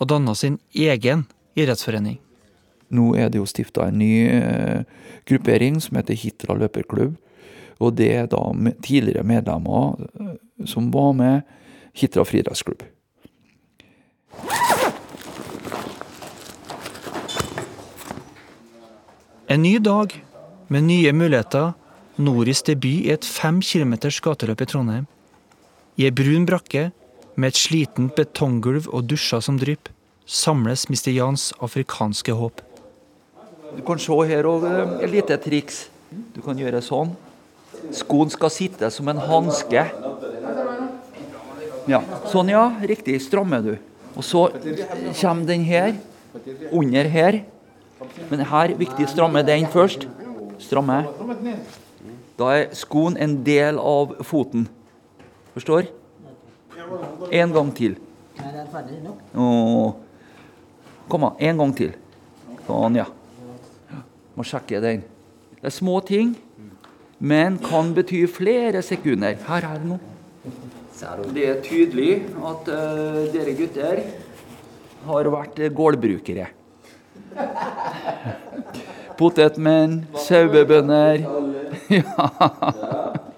og 0.00 0.08
danna 0.08 0.34
sin 0.34 0.58
egen 0.74 1.26
idrettsforening. 1.56 2.18
Nå 2.90 3.14
er 3.18 3.30
det 3.32 3.40
jo 3.40 3.46
stifta 3.48 3.88
en 3.88 3.98
ny 3.98 4.12
eh, 4.28 4.82
gruppering 5.26 5.80
som 5.82 5.96
heter 5.98 6.18
Hitra 6.18 6.54
løperklubb. 6.54 7.16
Og 7.80 7.96
det 7.98 8.10
er 8.14 8.28
da 8.32 8.42
tidligere 8.84 9.26
medlemmer 9.26 9.96
eh, 10.20 10.36
som 10.68 10.90
var 10.94 11.12
med 11.16 11.42
Hitra 11.96 12.24
friidrettsklubb. 12.28 12.82
En 19.48 19.62
ny 19.62 19.78
dag 19.78 20.12
med 20.68 20.88
nye 20.88 21.12
muligheter. 21.12 21.74
Noris 22.16 22.62
debut 22.64 23.04
i 23.04 23.12
et 23.12 23.24
fem 23.28 23.60
kilometers 23.60 24.18
gateløp 24.24 24.62
i 24.64 24.66
Trondheim. 24.66 25.04
I 26.00 26.08
ei 26.08 26.12
brun 26.12 26.46
brakke 26.48 26.90
med 27.36 27.52
et 27.52 27.60
slitent 27.60 28.16
betonggulv 28.16 28.88
og 28.88 29.04
dusjer 29.10 29.42
som 29.44 29.58
drypper, 29.60 29.92
samles 30.24 30.88
Mr. 30.88 31.12
Jans 31.12 31.50
afrikanske 31.62 32.32
håp. 32.32 32.62
Du 33.76 33.82
kan 33.84 34.00
se 34.00 34.16
her 34.30 34.48
òg 34.48 34.64
et 35.04 35.12
lite 35.12 35.36
triks. 35.44 35.86
Du 36.32 36.40
kan 36.40 36.56
gjøre 36.56 36.80
sånn. 36.82 37.12
Skoen 37.96 38.30
skal 38.32 38.52
sitte 38.52 38.90
som 38.90 39.08
en 39.08 39.20
hanske. 39.22 39.84
Ja, 41.86 42.00
sånn 42.32 42.50
ja. 42.50 42.64
Riktig. 42.82 43.20
Strammer 43.24 43.62
du. 43.62 43.74
Og 44.16 44.24
så 44.24 44.48
kommer 45.20 45.46
den 45.48 45.66
her. 45.68 45.94
Under 46.72 47.08
her. 47.10 47.42
Men 48.30 48.44
her 48.48 48.74
viktig 48.76 49.08
stramme 49.08 49.42
den 49.46 49.68
først. 49.72 50.08
Stramme. 50.60 51.04
Da 52.36 52.50
er 52.52 52.74
skoen 52.76 53.16
en 53.20 53.38
del 53.44 53.78
av 53.80 54.18
foten. 54.28 54.66
Forstår? 55.54 55.88
En 57.32 57.52
gang 57.54 57.70
til. 57.76 57.96
Kom 61.08 61.24
an, 61.24 61.36
en 61.38 61.62
gang 61.62 61.72
til. 61.76 61.94
Sånn, 62.66 62.98
ja. 62.98 63.06
Må 64.36 64.44
sjekke 64.44 64.82
den. 64.84 65.04
Det 65.60 65.70
er 65.70 65.74
små 65.74 66.00
ting, 66.04 66.34
men 67.18 67.58
kan 67.58 67.94
bety 67.96 68.26
flere 68.28 68.82
sekunder. 68.84 69.36
Her 69.46 69.64
er 69.64 69.80
det 69.80 69.88
noe. 69.88 70.00
Det 71.36 71.44
er 71.44 71.60
tydelig 71.64 72.12
at 72.40 72.68
uh, 72.72 73.26
dere 73.32 73.52
gutter 73.58 74.00
har 75.06 75.28
vært 75.32 75.60
gårdbrukere. 75.76 76.46
Potetmenn, 79.18 80.06
sauebønder 80.24 81.24
Ja. 81.92 82.02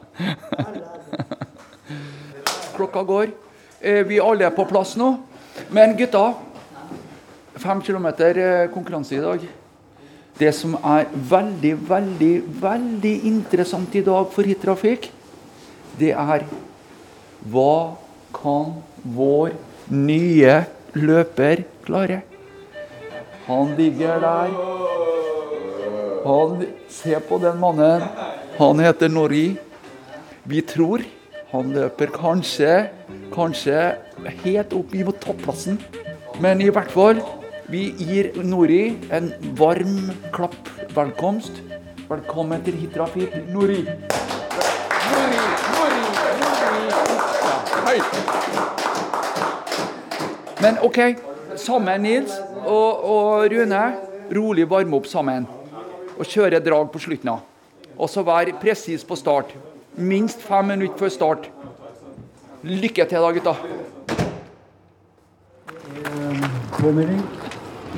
Klokka 2.78 3.02
går. 3.02 3.30
Eh, 3.80 4.06
Vi 4.06 4.20
alle 4.22 4.46
er 4.46 4.54
på 4.54 4.64
plass 4.70 4.96
nå. 4.98 5.16
Men 5.74 5.96
gutta, 5.98 6.34
fem 7.58 7.82
kilometer 7.82 8.38
eh, 8.38 8.70
konkurranse 8.70 9.16
i 9.16 9.22
dag. 9.22 9.42
Det 10.38 10.52
som 10.54 10.76
er 10.86 11.08
veldig, 11.10 11.72
veldig, 11.88 12.34
veldig 12.62 13.14
interessant 13.26 13.94
i 13.98 14.04
dag 14.06 14.28
for 14.30 14.46
Hit 14.46 14.60
Trafikk, 14.62 15.08
det 15.98 16.12
er 16.14 16.44
hva 17.50 17.98
kan 18.34 18.76
vår 19.02 19.56
nye 19.90 20.60
løper 20.94 21.64
klare? 21.86 22.22
Han 23.48 23.74
ligger 23.78 24.20
der. 24.22 24.54
Han, 26.26 26.66
se 26.92 27.18
på 27.24 27.38
den 27.42 27.58
mannen. 27.58 28.04
Han 28.58 28.82
heter 28.84 29.08
Nori. 29.08 29.46
Vi 30.48 30.60
tror 30.62 31.02
han 31.48 31.70
løper 31.72 32.10
kanskje, 32.12 32.90
kanskje 33.32 33.78
helt 34.44 34.74
opp 34.76 34.92
mot 34.92 35.20
topplassen. 35.22 35.78
Men 36.42 36.60
i 36.60 36.68
hvert 36.68 36.92
fall, 36.92 37.22
vi 37.68 37.94
gir 37.98 38.30
Nori 38.44 38.96
en 39.12 39.32
varm 39.56 40.10
klapp 40.32 40.68
velkomst. 40.96 41.52
Velkommen 42.08 42.62
til 42.64 42.76
Hit 42.80 42.94
Trafikk, 42.96 43.34
Nori. 43.52 43.82
Nori, 45.12 45.42
Nori, 45.74 45.98
Nori. 46.40 46.86
Hei. 47.84 47.98
Men 50.64 50.80
OK, 50.82 50.98
sammen 51.60 52.02
Nils 52.06 52.32
og, 52.64 53.04
og 53.04 53.52
Rune, 53.52 53.82
rolig 54.32 54.64
varme 54.70 54.96
opp 54.96 55.10
sammen. 55.10 55.44
Og 56.16 56.24
kjøre 56.24 56.62
drag 56.64 56.88
på 56.94 57.02
slutten. 57.04 57.34
Og 57.98 58.08
så 58.08 58.24
være 58.24 58.56
presis 58.62 59.04
på 59.04 59.16
start. 59.16 59.52
Minst 59.98 60.40
fem 60.40 60.72
minutter 60.72 60.96
før 61.04 61.12
start. 61.12 61.50
Lykke 62.64 63.04
til 63.04 63.20
da, 63.20 63.30
gutta. 63.36 63.54
Påmelding 66.78 67.22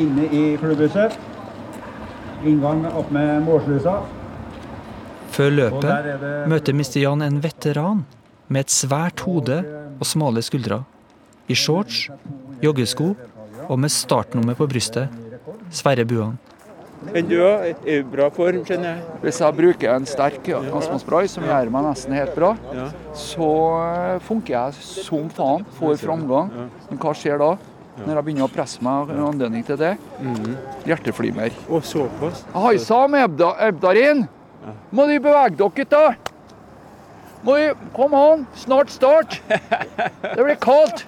inne 0.01 0.27
i 0.31 0.43
klubbhuset. 0.61 1.17
Inngang 2.47 2.87
opp 2.97 3.11
med 3.13 3.45
målslusa. 3.45 3.99
Før 5.31 5.53
løpet 5.55 5.91
er 5.91 6.49
møter 6.51 6.75
Mr. 6.75 6.99
Jan 7.05 7.23
en 7.23 7.41
veteran 7.45 8.05
med 8.49 8.67
et 8.67 8.75
svært 8.75 9.23
hode 9.27 9.61
og 10.01 10.07
smale 10.09 10.43
skuldre. 10.43 10.83
I 11.51 11.57
shorts, 11.59 12.09
joggesko 12.63 13.13
og 13.69 13.77
med 13.79 13.93
startnummer 13.95 14.57
på 14.59 14.69
brystet. 14.71 15.13
Sverre 15.71 16.07
Buan. 16.09 16.39
Enn 17.17 17.29
du 17.31 17.39
er 17.41 17.71
i 17.89 18.01
bra 18.05 18.27
form, 18.35 18.61
kjenner 18.67 18.91
jeg. 18.91 19.05
Hvis 19.23 19.39
jeg 19.41 19.57
bruker 19.57 19.95
en 19.95 20.09
sterk 20.09 20.51
astmaspray 20.53 21.31
som 21.33 21.47
gjør 21.49 21.71
meg 21.73 21.87
nesten 21.87 22.13
helt 22.13 22.35
bra, 22.37 22.51
så 23.17 23.49
eh, 23.81 24.19
funker 24.27 24.57
jeg 24.57 24.85
som 24.85 25.31
faen. 25.33 25.65
Får 25.79 25.97
framgang. 26.03 26.51
Men 26.91 27.01
hva 27.01 27.15
skjer 27.17 27.41
da? 27.41 27.55
Når 28.01 28.17
jeg 28.17 28.25
begynner 28.27 28.47
å 28.47 28.53
presse 28.53 28.83
meg 28.85 29.11
og 29.13 29.23
anledning 29.29 29.65
til 29.67 29.79
det? 29.81 29.95
Hjerteflimmer. 30.89 31.55
Og 31.69 31.85
såpass. 31.87 32.45
Hei 32.55 32.77
sann, 32.83 33.17
Ebda, 33.19 33.53
Ebdarin! 33.69 34.27
Må 34.95 35.07
de 35.09 35.19
bevege 35.23 35.57
dere, 35.61 35.87
da! 35.91 36.05
Må 37.45 37.57
de, 37.57 37.73
Kom 37.97 38.17
an, 38.17 38.47
snart 38.61 38.93
start! 38.93 39.41
Det 39.49 40.41
blir 40.41 40.59
kaldt! 40.61 41.07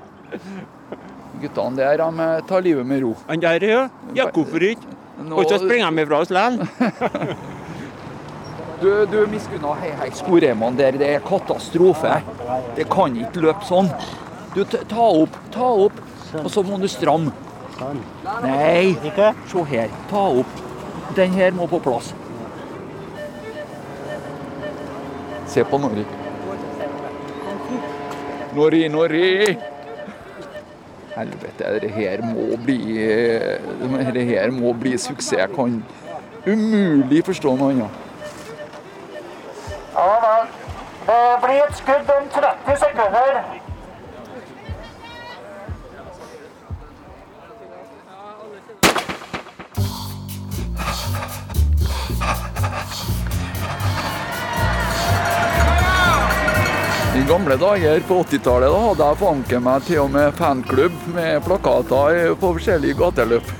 Guttene 1.43 1.75
der 1.81 1.99
de 1.99 2.27
eh, 2.27 2.37
tar 2.47 2.63
livet 2.63 2.87
med 2.87 3.03
ro. 3.03 3.17
Han 3.27 3.41
der, 3.43 3.65
ja. 3.67 3.81
Ja, 4.15 4.29
hvorfor 4.31 4.63
ikke? 4.63 4.93
Og 5.33 5.49
så 5.51 5.59
springer 5.59 5.91
de 5.91 6.05
ifra 6.05 6.23
oss 6.23 6.31
likevel. 6.33 7.35
Du, 8.83 8.89
du 9.07 9.21
miskunna 9.31 9.77
hei, 9.79 9.93
hei, 9.95 10.09
Storemon 10.19 10.75
der. 10.75 10.97
Det 10.99 11.07
er 11.07 11.21
katastrofe. 11.23 12.17
Det 12.75 12.89
kan 12.91 13.15
ikke 13.15 13.45
løpe 13.45 13.63
sånn. 13.69 13.87
Du, 14.57 14.65
ta 14.67 15.05
opp, 15.07 15.37
ta 15.55 15.69
opp. 15.85 16.01
Og 16.41 16.51
så 16.51 16.63
må 16.63 16.79
du 16.81 16.89
stramme. 16.89 17.33
Nei, 18.43 18.97
se 19.51 19.65
her. 19.69 19.89
Ta 20.11 20.23
opp. 20.41 20.61
Den 21.17 21.31
her 21.37 21.53
må 21.53 21.67
på 21.67 21.79
plass. 21.83 22.15
Se 25.47 25.65
på 25.65 25.79
Nori. 25.79 26.05
Nori, 28.57 28.89
Nori! 28.89 29.59
Helvete, 31.13 31.81
det 31.83 31.91
her 31.93 32.23
må 32.25 32.57
bli 32.65 32.79
Det 34.15 34.25
her 34.25 34.51
må 34.51 34.73
bli 34.73 34.97
suksess. 34.99 35.33
Jeg 35.39 35.53
kan 35.57 35.83
umulig 36.47 37.25
forstå 37.25 37.57
noe 37.57 37.75
annet. 37.75 38.01
Ja 39.93 40.09
vel. 40.25 40.49
Det 41.07 41.21
blir 41.45 41.61
et 41.67 41.77
skudd 41.77 42.15
om 42.17 42.29
30 42.39 42.81
sekunder. 42.87 43.62
I 57.23 57.27
gamle 57.29 57.55
dager 57.55 58.01
på 58.09 58.17
80-tallet 58.25 58.73
da 58.73 58.79
hadde 58.83 59.07
jeg 59.07 59.19
fanken 59.21 59.63
meg 59.63 59.85
til 59.87 60.01
og 60.03 60.09
med 60.11 60.33
fanklubb 60.35 60.95
med 61.15 61.45
plakater 61.47 62.33
på 62.41 62.49
forskjellige 62.57 62.97
gateløp. 62.99 63.53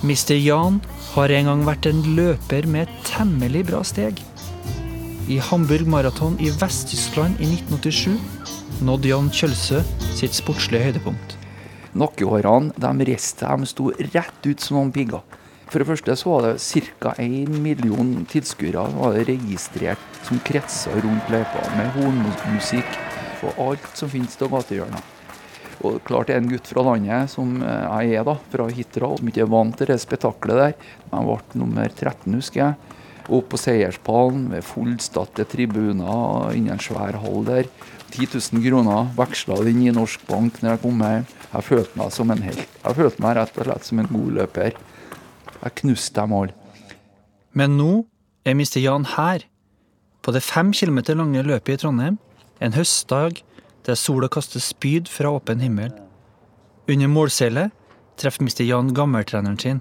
Mr. 0.00 0.32
Jan 0.38 0.78
har 1.10 1.34
en 1.36 1.50
gang 1.50 1.64
vært 1.66 1.90
en 1.90 2.00
løper 2.16 2.64
med 2.64 2.86
et 2.86 3.02
temmelig 3.10 3.66
bra 3.68 3.82
steg. 3.84 4.22
I 5.28 5.36
Hamburg 5.50 5.84
Marathon 5.92 6.38
i 6.40 6.48
Vest-Tyskland 6.62 7.36
i 7.44 7.50
1987 7.58 8.16
nådde 8.88 9.12
Jan 9.12 9.28
Kjølsø 9.28 9.82
sitt 10.08 10.38
sportslige 10.38 10.88
høydepunkt. 10.88 11.36
Nakkehårene 11.92 12.72
de 12.72 13.10
reiste, 13.10 13.44
de 13.44 13.68
sto 13.68 13.92
rett 14.14 14.48
ut 14.48 14.64
som 14.64 14.80
noen 14.80 14.96
pigger. 14.96 15.20
For 15.70 15.78
det 15.78 15.86
første 15.86 16.16
så 16.18 16.32
var 16.32 16.48
det 16.48 16.82
ca. 16.98 17.12
1 17.22 17.52
million 17.62 18.10
tilskuere 18.30 18.88
var 18.96 19.14
det 19.14 19.28
registrert 19.28 20.20
som 20.26 20.40
kretsa 20.42 20.90
rundt 20.98 21.30
løypa 21.30 21.62
med 21.76 21.92
hornmusikk 21.94 22.98
og 23.46 23.60
alt 23.68 23.86
som 23.94 24.10
finnes 24.10 24.34
av 24.42 24.50
gatehjørner. 24.50 25.04
Og 25.86 26.00
klart 26.04 26.28
det 26.28 26.34
er 26.34 26.42
en 26.42 26.50
gutt 26.50 26.66
fra 26.68 26.82
landet, 26.84 27.30
som 27.32 27.54
eh, 27.62 27.86
jeg 28.02 28.18
er, 28.18 28.26
da, 28.26 28.34
fra 28.52 28.66
Hitra, 28.68 29.12
som 29.16 29.30
ikke 29.30 29.44
er 29.46 29.52
vant 29.54 29.78
til 29.78 29.88
det 29.88 29.96
spetakkelet 30.02 30.58
der. 30.60 30.74
Jeg 31.06 31.28
ble 31.30 31.62
nummer 31.62 31.86
13, 31.88 32.34
husker 32.34 32.64
jeg. 32.64 32.98
Opp 33.30 33.48
på 33.52 33.60
Seierspallen 33.62 34.48
med 34.50 34.66
fullstatte 34.66 35.46
tribuner 35.48 36.50
innen 36.56 36.74
en 36.74 36.82
svær 36.82 37.16
hall 37.22 37.46
der. 37.46 37.70
10 38.10 38.26
000 38.34 38.64
kroner 38.66 39.12
veksla 39.14 39.60
inn 39.70 39.84
i 39.86 39.94
norsk 39.94 40.26
bank 40.26 40.58
når 40.60 40.74
jeg 40.74 40.82
kom 40.82 41.04
hjem. 41.06 41.26
Jeg 41.50 41.68
følte 41.70 42.00
meg 42.02 42.14
som 42.18 42.34
en 42.34 42.42
helt. 42.42 42.78
Jeg 42.82 42.98
følte 42.98 43.22
meg 43.22 43.36
rett 43.38 43.60
og 43.60 43.68
slett 43.70 43.86
som 43.86 44.02
en 44.02 44.10
god 44.10 44.32
løper. 44.40 44.80
Jeg 45.62 45.76
knuste 45.82 46.20
dem 46.20 46.32
alle. 46.32 46.54
Men 47.52 47.76
nå 47.76 48.04
er 48.46 48.54
Mr. 48.54 48.78
Jan 48.80 49.06
her, 49.16 49.44
på 50.22 50.32
det 50.32 50.42
fem 50.44 50.72
kilometer 50.72 51.16
lange 51.16 51.42
løpet 51.42 51.74
i 51.74 51.82
Trondheim, 51.82 52.18
en 52.60 52.76
høstdag 52.76 53.40
der 53.86 53.96
sola 53.96 54.28
kaster 54.28 54.60
spyd 54.60 55.08
fra 55.08 55.32
åpen 55.32 55.60
himmel. 55.64 55.92
Under 56.88 57.08
målseilet 57.08 57.72
treffer 58.20 58.44
Mr. 58.44 58.64
Jan 58.68 58.94
gammeltreneren 58.94 59.58
sin. 59.58 59.80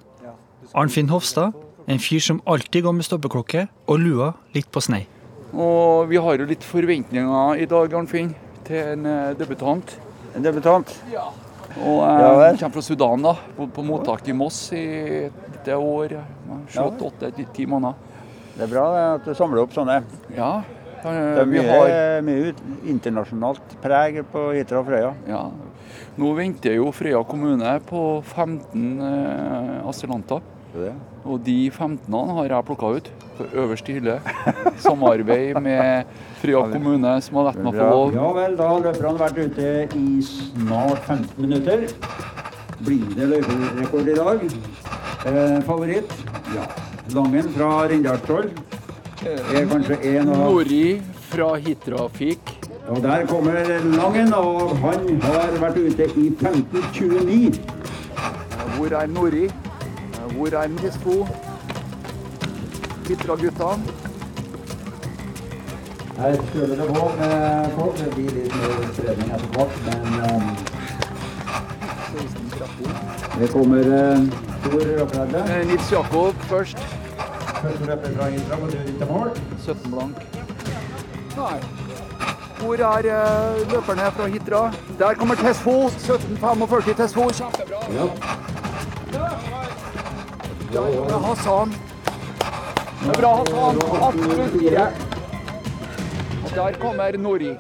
Arnfinn 0.74 1.10
Hofstad, 1.10 1.56
en 1.88 2.00
fyr 2.00 2.22
som 2.22 2.42
alltid 2.48 2.84
går 2.86 2.96
med 2.96 3.08
stoppeklokke 3.08 3.68
og 3.88 4.00
lua 4.00 4.34
litt 4.56 4.70
på 4.72 4.84
snei. 4.84 5.06
Og 5.54 6.10
vi 6.12 6.20
har 6.22 6.38
jo 6.38 6.48
litt 6.50 6.64
forventninger 6.64 7.64
i 7.64 7.66
dag, 7.70 7.94
Arnfinn, 7.98 8.36
til 8.68 8.94
en 8.94 9.06
eh, 9.10 9.38
debutant. 9.40 9.96
En 10.38 10.46
debutant. 10.46 10.94
Og 11.78 12.00
eh, 12.02 12.58
kommer 12.60 12.74
fra 12.74 12.82
Sudan, 12.82 13.22
da. 13.24 13.36
På, 13.58 13.68
på 13.72 13.84
mottak 13.86 14.28
i 14.28 14.34
Moss 14.34 14.72
i 14.74 14.84
et 15.30 15.70
år. 15.76 16.18
Sju, 16.68 16.82
åtte, 17.08 17.32
ti- 17.38 17.48
ti 17.54 17.66
måneder. 17.70 17.96
Det 18.58 18.66
er 18.66 18.72
bra 18.74 18.86
at 19.16 19.26
du 19.26 19.34
samler 19.38 19.62
opp 19.64 19.72
sånne. 19.76 20.02
Ja. 20.36 20.50
eh, 20.60 21.04
Det 21.06 21.44
er 21.44 21.46
vi 21.46 21.60
mye, 21.62 21.70
har 21.70 22.22
mye 22.28 22.54
internasjonalt 22.92 23.78
preg 23.84 24.24
på 24.34 24.50
Hitra 24.58 24.82
og 24.82 24.90
Frøya. 24.90 25.14
Ja. 25.30 25.46
Nå 26.20 26.34
venter 26.36 26.76
jo 26.76 26.90
Frøya 26.92 27.22
kommune 27.30 27.78
på 27.88 28.02
15 28.26 28.88
eh, 29.00 29.88
asylanter. 29.88 30.42
Det. 30.70 30.92
Og 31.26 31.40
de 31.44 31.58
15 31.72 32.14
har 32.38 32.50
jeg 32.52 32.66
plukka 32.68 32.90
ut 33.00 33.08
på 33.38 33.48
øverste 33.64 33.96
hylle. 33.96 34.20
Samarbeid 34.84 35.58
med 35.64 36.06
Fria 36.42 36.62
kommune, 36.72 37.14
som 37.26 37.40
har 37.40 37.50
latt 37.50 37.62
meg 37.64 37.78
få 37.80 37.88
lov. 37.90 38.14
Ja 38.18 38.28
vel, 38.38 38.58
da 38.60 38.68
har 38.70 38.84
løperne 38.86 39.22
vært 39.24 39.40
ute 39.40 39.72
i 39.98 40.22
snart 40.26 41.02
15 41.10 41.42
minutter. 41.42 41.88
Blir 42.86 43.16
det 43.18 43.30
løyperekord 43.34 44.08
i 44.08 44.18
dag? 44.20 44.46
Eh, 45.30 45.58
favoritt? 45.68 46.14
Ja. 46.56 46.68
Langen 47.16 47.50
fra 47.56 47.70
Rindalstroll 47.90 48.52
er 49.26 49.66
kanskje 49.68 49.98
en 50.14 50.30
av 50.30 50.44
Nori 50.46 51.02
fra 51.32 51.56
Hitrafik. 51.60 52.54
Og 52.90 53.02
der 53.04 53.26
kommer 53.30 53.58
Langen, 53.98 54.32
og 54.34 54.78
han 54.84 55.10
har 55.26 55.58
vært 55.62 55.82
ute 55.82 56.08
i 56.14 56.30
15.29. 56.30 57.60
Hvor 58.78 58.96
er 59.02 59.12
Nori? 59.12 59.50
Hvor 60.36 60.58
er 60.62 60.68
Nisfo? 60.68 61.28
Hitra-guttene. 63.08 63.84
Her 66.20 66.42
føler 66.54 66.76
det 66.76 66.88
på 66.88 66.96
folk. 67.76 67.98
Det 67.98 68.12
blir 68.16 68.32
litt 68.36 68.56
mer 68.56 68.90
spredning 68.94 69.32
etter 69.32 69.50
hvert, 69.56 69.76
men 69.86 70.02
eh, 70.26 70.70
det 73.40 73.52
kommer 73.52 73.78
eh, 73.78 74.18
stor. 74.66 74.82
Eh, 75.50 75.68
Nils 75.68 75.92
Jakob 75.92 76.36
først. 76.50 76.78
Første 77.62 77.86
løper 77.86 78.16
fra 78.18 78.30
Hitra 78.30 78.56
på 78.56 78.72
tur 78.72 78.84
til 78.84 79.08
mål. 79.08 79.32
17 79.66 79.92
blank. 79.92 80.16
Nei. 81.38 81.60
Hvor 82.60 82.74
er 82.74 83.08
eh, 83.16 83.72
løperne 83.72 84.12
fra 84.12 84.28
Hitra? 84.28 84.72
Der 85.00 85.14
kommer 85.14 85.36
Tesfo. 85.36 85.88
17.45 85.88 86.94
Tesfo. 86.94 87.30
Kjempebra. 87.30 87.80
Ja. 87.96 88.06
Der 90.74 90.82
bra, 90.82 91.18
Hassan. 91.18 91.72
Det 93.02 93.10
er 93.10 93.14
bra, 93.22 93.30
Hassan. 93.38 93.78
18.04. 93.80 94.84
Og 96.44 96.52
der 96.56 96.74
kommer 96.80 97.18
Nori. 97.18 97.56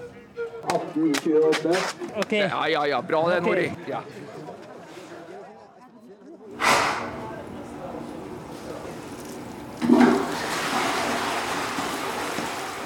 18.28. 0.69 2.35
Ja, 2.35 2.67
ja, 2.67 2.85
ja. 2.85 3.01
Bra 3.01 3.23
det, 3.33 3.43
Nori. 3.43 3.71
Ja. 3.89 3.99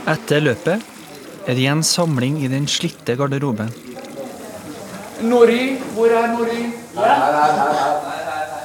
Etter 0.07 0.39
løpet 0.39 0.79
er 1.43 1.51
det 1.51 1.59
igjen 1.59 1.83
samling 1.83 2.39
i 2.43 2.47
den 2.47 2.67
slitte 2.71 3.19
garderoben. 3.19 3.75
Nori, 5.27 5.79
hvor 5.97 6.07
er 6.07 6.31
Nori? 6.37 6.71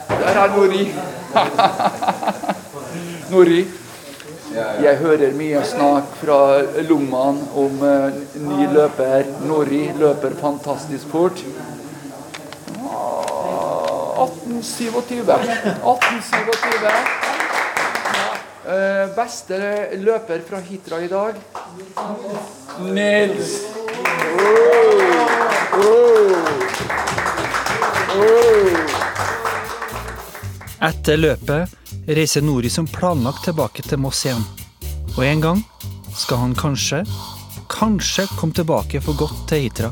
Der 0.09 0.35
er 0.39 0.57
Nori. 0.57 0.93
Nori. 3.33 3.67
Jeg 4.83 4.97
hører 5.03 5.35
mye 5.37 5.61
snakk 5.69 6.15
fra 6.23 6.39
lommene 6.89 7.43
om 7.61 7.83
uh, 7.85 8.09
ny 8.49 8.69
løper. 8.73 9.25
Nori 9.47 9.83
løper 9.99 10.33
fantastisk 10.41 11.07
fort. 11.13 11.37
Ah, 12.89 14.25
1827. 14.25 15.21
1827. 15.85 16.89
Uh, 18.69 19.05
beste 19.17 19.57
løper 20.01 20.41
fra 20.49 20.59
Hitra 20.65 20.97
i 21.05 21.09
dag? 21.13 21.33
Nils. 22.89 23.51
Etter 30.79 31.17
løpet 31.19 31.73
reiser 32.07 32.45
Nori 32.47 32.69
som 32.71 32.87
planlagt 32.87 33.43
tilbake 33.49 33.83
til 33.83 33.99
Moss 33.99 34.21
igjen. 34.29 34.45
Og 35.17 35.25
en 35.27 35.41
gang 35.43 35.63
skal 36.15 36.39
han 36.39 36.55
kanskje, 36.55 37.01
kanskje 37.67 38.29
komme 38.39 38.55
tilbake 38.55 39.01
for 39.03 39.19
godt 39.19 39.41
til 39.51 39.65
Hitra. 39.65 39.91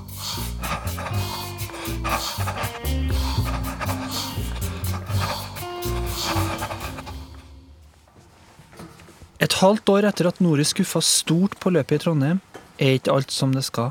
Et 9.42 9.58
halvt 9.58 9.90
år 9.90 10.06
etter 10.06 10.30
at 10.30 10.38
Nori 10.38 10.62
skuffa 10.62 11.02
stort 11.02 11.58
på 11.58 11.74
løpet 11.74 11.98
i 11.98 12.04
Trondheim, 12.06 12.38
er 12.78 13.00
ikke 13.00 13.10
alt 13.10 13.34
som 13.34 13.50
det 13.50 13.66
skal. 13.66 13.90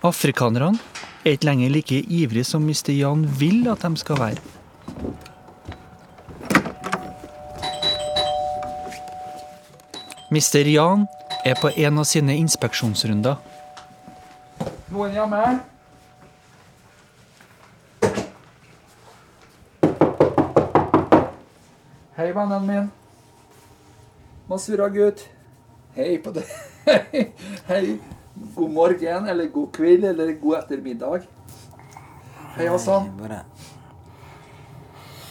Afrikanerne 0.00 0.80
er 1.20 1.36
ikke 1.36 1.52
lenger 1.52 1.76
like 1.76 2.00
ivrige 2.00 2.48
som 2.48 2.64
Mr. 2.64 2.94
Jan 2.96 3.28
vil 3.36 3.68
at 3.68 3.84
de 3.84 4.00
skal 4.00 4.24
være. 4.24 5.37
Mr. 10.30 10.66
Jan 10.68 11.06
er 11.44 11.54
på 11.56 11.70
en 11.72 11.98
av 11.98 12.04
sine 12.04 12.34
inspeksjonsrunder. 12.36 13.38
Noen 14.92 15.14
hjemme? 15.16 15.40
Hei, 22.18 22.26
vennen 22.36 22.66
min. 22.68 22.90
Masura 24.50 24.90
gutt. 24.92 25.24
Hei 25.96 26.18
på 26.20 26.34
deg. 26.36 26.52
Hei. 27.70 27.96
God 28.54 28.70
morgen, 28.70 29.30
eller 29.32 29.48
god 29.54 29.72
kveld, 29.74 30.04
eller 30.12 30.34
god 30.42 30.58
ettermiddag. 30.60 31.24
Hei, 32.58 32.68
Hassan. 32.68 33.08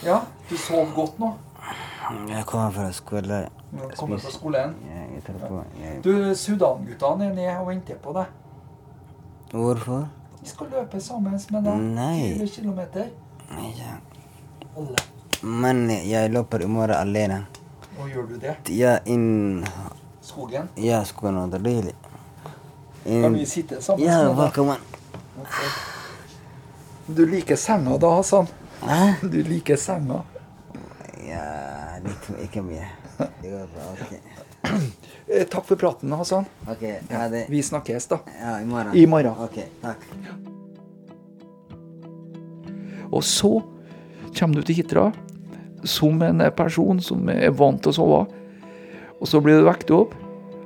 Ja, 0.03 0.23
du 0.49 0.57
sov 0.57 0.89
godt 0.97 1.21
nå? 1.21 1.35
Jeg 2.33 2.45
kommer 2.49 2.73
fra 2.73 2.89
skole. 2.95 3.45
Du 3.71 3.77
har 3.83 3.89
kommet 3.95 4.21
fra 4.21 4.31
skolen? 4.31 4.75
Ja. 4.87 5.47
på. 5.47 5.63
Du, 6.03 6.35
Sudan-guttene 6.35 7.25
er 7.29 7.33
nede 7.33 7.57
og 7.59 7.67
venter 7.67 7.95
på 8.03 8.13
deg. 8.13 8.25
hvorfor? 9.51 10.07
Vi 10.41 10.47
skal 10.47 10.67
løpe 10.71 11.01
sammen 11.01 11.31
med 11.51 11.63
deg. 11.63 11.77
Nei. 11.97 12.33
20 12.39 12.47
kilometer. 12.47 13.09
Ja. 13.51 13.97
Alle. 14.77 14.95
Men 15.43 15.89
jeg 15.89 16.31
løper 16.31 16.63
i 16.63 16.67
morgen 16.67 16.95
alene. 16.95 17.45
Og 17.99 18.09
gjør 18.09 18.27
du 18.29 18.37
det? 18.39 18.55
Ja, 18.69 18.97
inn 19.05 19.65
Skogen? 20.21 20.69
Ja, 20.77 21.03
skogen 21.03 21.35
nå 21.35 21.47
deilig. 21.57 21.93
Kan 23.03 23.33
vi 23.33 23.45
sitte 23.45 23.81
sammen 23.81 24.05
Ja, 24.05 24.23
deg? 24.27 24.35
velkommen. 24.37 24.77
Du 27.07 27.25
liker 27.25 27.55
senga 27.55 27.97
da, 27.97 28.09
Hassan? 28.17 28.47
Hæ? 28.81 29.13
Du 29.21 29.37
liker 29.43 29.75
senga? 29.79 30.21
Ja, 31.27 31.97
litt 32.03 32.27
ikke 32.43 32.61
mye. 32.61 32.87
Det 33.17 33.49
går 33.49 33.69
bra. 33.73 33.87
Ok. 33.93 34.13
Eh, 35.27 35.43
takk 35.47 35.65
for 35.67 35.75
praten, 35.75 36.11
Hassan. 36.11 36.45
Ok, 36.71 36.81
ja, 37.09 37.29
det. 37.29 37.45
Vi 37.49 37.63
snakkes, 37.63 38.07
da. 38.07 38.19
Ja, 38.39 38.61
i 38.61 38.65
morgen. 38.65 38.95
I 38.95 39.05
morgen. 39.07 39.33
Ok, 39.43 39.57
takk. 39.81 40.05
Og 43.11 43.23
så 43.23 43.57
kommer 44.37 44.55
du 44.55 44.67
til 44.67 44.79
Hitra 44.79 45.09
som 45.87 46.21
en 46.21 46.43
person 46.55 47.01
som 47.03 47.27
er 47.31 47.51
vant 47.55 47.81
til 47.83 47.91
å 47.93 47.97
sove. 47.97 48.21
Og 49.17 49.27
så 49.29 49.41
blir 49.43 49.59
du 49.59 49.67
vekket 49.67 49.93
opp, 49.97 50.15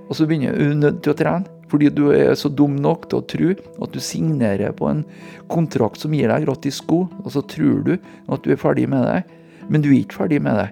og 0.07 0.13
så 0.17 0.27
begynner 0.27 0.57
du 0.57 0.77
nødt 0.77 1.01
til 1.05 1.15
å 1.15 1.17
trene. 1.17 1.57
Fordi 1.71 1.87
du 1.95 2.09
er 2.11 2.33
så 2.35 2.49
dum 2.51 2.73
nok 2.83 3.05
til 3.07 3.21
å 3.21 3.27
tro 3.31 3.51
at 3.55 3.93
du 3.93 3.99
signerer 4.03 4.73
på 4.75 4.89
en 4.89 5.05
kontrakt 5.47 6.01
som 6.03 6.11
gir 6.11 6.27
deg 6.27 6.43
gratis 6.43 6.81
sko, 6.81 7.05
og 7.07 7.29
så 7.31 7.45
tror 7.47 7.79
du 7.87 7.93
at 7.95 8.43
du 8.43 8.51
er 8.51 8.59
ferdig 8.59 8.89
med 8.91 9.07
det. 9.07 9.21
Men 9.71 9.85
du 9.85 9.87
er 9.93 10.01
ikke 10.01 10.25
ferdig 10.25 10.41
med 10.43 10.59
det. 10.59 10.67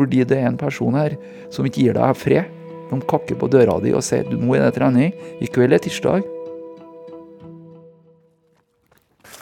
Fordi 0.00 0.24
det 0.24 0.38
er 0.40 0.48
en 0.48 0.56
person 0.56 0.94
her 0.96 1.18
som 1.52 1.66
ikke 1.68 1.84
gir 1.84 1.96
deg 1.98 2.16
fred. 2.16 2.58
De 2.88 2.98
kakker 3.04 3.36
på 3.36 3.48
døra 3.52 3.76
di 3.84 3.92
og 3.92 4.02
sier 4.02 4.24
du 4.24 4.38
må 4.40 4.56
er 4.56 4.64
det 4.64 4.78
trening. 4.78 5.12
I 5.44 5.48
kveld 5.52 5.76
er 5.76 5.82
tirsdag. 5.84 6.24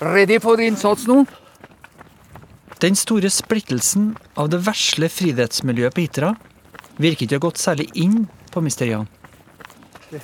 Ready 0.03 0.41
for 0.43 0.59
innsats 0.63 1.07
nå? 1.07 1.23
Den 2.83 2.99
store 2.99 3.31
splittelsen 3.31 4.13
av 4.39 4.51
det 4.51 4.61
vesle 4.67 5.09
friidrettsmiljøet 5.11 5.95
på 5.95 6.05
Hitra 6.05 6.35
virker 6.99 7.27
ikke 7.27 7.39
å 7.39 7.41
ha 7.41 7.47
gått 7.49 7.63
særlig 7.63 7.89
inn 7.99 8.25
på 8.51 8.63
Mr. 8.63 8.85
Jan. 8.91 9.09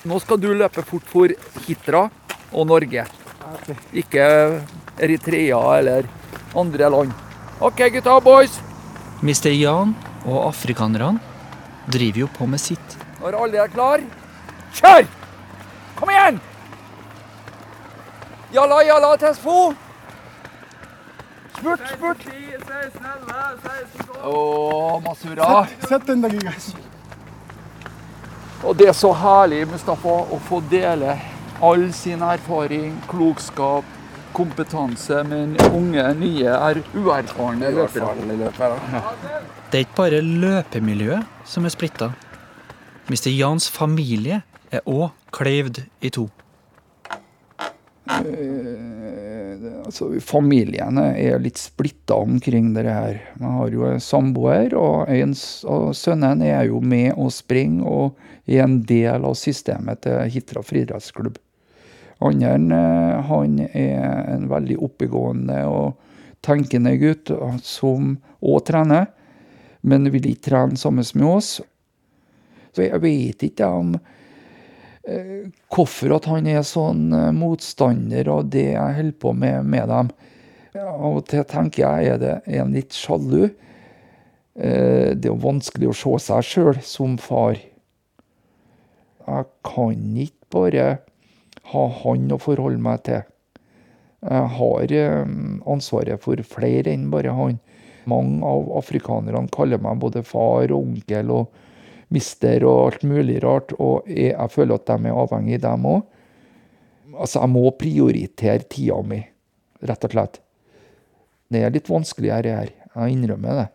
Nå 0.07 0.19
skal 0.23 0.39
du 0.41 0.49
løpe 0.51 0.83
fort 0.83 1.07
for 1.07 1.31
Hitra 1.65 2.05
og 2.51 2.67
Norge. 2.71 3.07
Ikke 3.95 4.25
Eritrea 4.99 5.61
eller 5.79 6.07
andre 6.55 6.91
land. 6.91 7.15
OK, 7.63 7.87
gutta 7.97 8.19
boys. 8.23 8.59
Mr. 9.23 9.51
Jan 9.55 9.95
og 10.25 10.47
afrikanerne 10.49 11.19
driver 11.91 12.25
jo 12.25 12.27
på 12.33 12.47
med 12.49 12.61
sitt. 12.61 12.97
Når 13.21 13.37
alle 13.43 13.61
er 13.61 13.71
klar, 13.71 14.03
kjør! 14.75 15.07
Kom 15.95 16.11
igjen! 16.11 16.39
Jalla, 18.53 18.81
jalla, 18.85 19.15
Tesfo! 19.21 19.73
Spurt, 21.55 21.85
spurt. 21.93 22.25
Å, 24.25 24.99
Masura. 25.05 25.51
Sett 25.87 26.07
den 26.09 26.25
der, 26.25 26.35
guys. 26.41 26.73
Og 28.65 28.75
det 28.77 28.89
er 28.89 28.97
så 28.97 29.13
herlig, 29.15 29.63
Mustafa, 29.69 30.17
å 30.25 30.39
få 30.49 30.59
dele 30.71 31.15
all 31.63 31.87
sin 31.95 32.23
erfaring, 32.25 32.95
klokskap, 33.07 33.85
kompetanse 34.35 35.21
men 35.27 35.55
unge, 35.71 36.05
nye, 36.19 36.51
er 36.51 36.81
uerfarne 36.97 37.71
løpere. 37.75 38.07
Det 39.71 39.79
er 39.79 39.85
ikke 39.85 39.99
bare 39.99 40.23
løpemiljøet 40.23 41.47
som 41.49 41.67
er 41.67 41.73
splitta. 41.73 42.11
Mr. 43.09 43.29
Jans 43.31 43.69
familie 43.69 44.41
er 44.73 44.83
òg 44.89 45.13
klevd 45.35 45.83
i 46.01 46.11
to. 46.13 46.27
Eh, 48.05 49.63
altså, 49.85 50.09
familiene 50.21 51.07
er 51.17 51.41
litt 51.41 51.59
splitta 51.61 52.17
omkring 52.21 52.73
det 52.75 52.85
her. 52.89 53.19
Man 53.41 53.57
har 53.59 53.73
jo 53.73 53.87
en 53.89 54.03
samboer, 54.03 54.75
og 54.77 55.09
en 55.09 55.33
og 55.69 55.95
sønnen 55.97 56.43
er 56.45 56.67
jo 56.69 56.81
med 56.81 57.13
og 57.15 57.33
springer 57.33 57.85
og 57.85 58.21
er 58.45 58.65
en 58.65 58.79
del 58.85 59.25
av 59.25 59.37
systemet 59.39 60.03
til 60.05 60.21
Hitra 60.33 60.61
friidrettsklubb. 60.65 61.39
Andre 62.23 62.55
eh, 62.55 63.21
han 63.27 63.59
er 63.65 64.31
en 64.31 64.47
veldig 64.49 64.77
oppegående 64.87 65.59
og 65.67 65.95
tenkende 66.45 66.95
gutt 67.01 67.31
som 67.65 68.15
òg 68.45 68.61
trener, 68.69 69.09
men 69.81 70.11
vil 70.13 70.29
ikke 70.31 70.49
trene 70.49 70.79
sammen 70.79 71.05
med 71.17 71.27
oss. 71.27 71.57
Så 72.75 72.85
jeg 72.85 73.01
vet 73.03 73.43
ikke 73.47 73.67
om 73.67 73.95
eh, 73.97 75.51
hvorfor 75.73 76.15
at 76.17 76.29
han 76.31 76.47
er 76.51 76.63
sånn 76.67 77.09
eh, 77.15 77.33
motstander 77.35 78.31
av 78.31 78.47
det 78.53 78.71
jeg 78.73 78.97
holder 79.01 79.19
på 79.19 79.35
med 79.35 79.67
med 79.75 79.91
dem. 79.91 80.15
Av 80.75 81.11
og 81.21 81.23
til 81.31 81.45
tenker 81.47 81.85
jeg 81.85 82.15
er 82.15 82.19
det 82.19 82.33
er 82.43 82.61
han 82.61 82.75
litt 82.75 82.95
sjalu. 82.95 83.47
Det 84.55 85.19
er 85.19 85.27
jo 85.27 85.39
vanskelig 85.43 85.87
å 85.91 85.95
se 85.95 86.11
seg 86.25 86.45
sjøl 86.47 86.77
som 86.83 87.15
far. 87.19 87.57
Jeg 89.25 89.47
kan 89.67 90.03
ikke 90.23 90.51
bare 90.55 90.85
ha 91.71 91.85
han 92.03 92.31
å 92.33 92.41
forholde 92.41 92.81
meg 92.81 93.03
til. 93.07 93.23
Jeg 94.25 94.49
har 94.57 94.95
eh, 94.97 95.35
ansvaret 95.69 96.21
for 96.23 96.41
flere 96.49 96.93
enn 96.93 97.09
bare 97.13 97.33
han. 97.37 97.59
Mange 98.09 98.45
av 98.45 98.69
afrikanerne 98.79 99.49
kaller 99.53 99.81
meg 99.81 100.01
både 100.01 100.21
far 100.25 100.69
og 100.71 100.81
onkel 100.81 101.31
og 101.33 101.61
mister 102.13 102.63
og 102.69 102.81
alt 102.83 103.05
mulig 103.07 103.39
rart, 103.43 103.73
og 103.81 104.05
jeg, 104.09 104.33
jeg 104.35 104.53
føler 104.53 104.77
at 104.77 104.89
de 104.91 105.09
er 105.09 105.21
avhengig, 105.23 105.61
dem 105.63 105.87
òg. 105.89 106.03
Altså, 107.15 107.39
jeg 107.39 107.51
må 107.53 107.63
prioritere 107.79 108.67
tida 108.69 108.99
mi, 109.07 109.21
rett 109.87 110.05
og 110.05 110.13
slett. 110.13 110.41
Det 111.49 111.61
er 111.63 111.73
litt 111.73 111.89
vanskeligere 111.89 112.59
her, 112.59 112.71
jeg 112.95 113.15
innrømmer 113.15 113.61
det. 113.61 113.67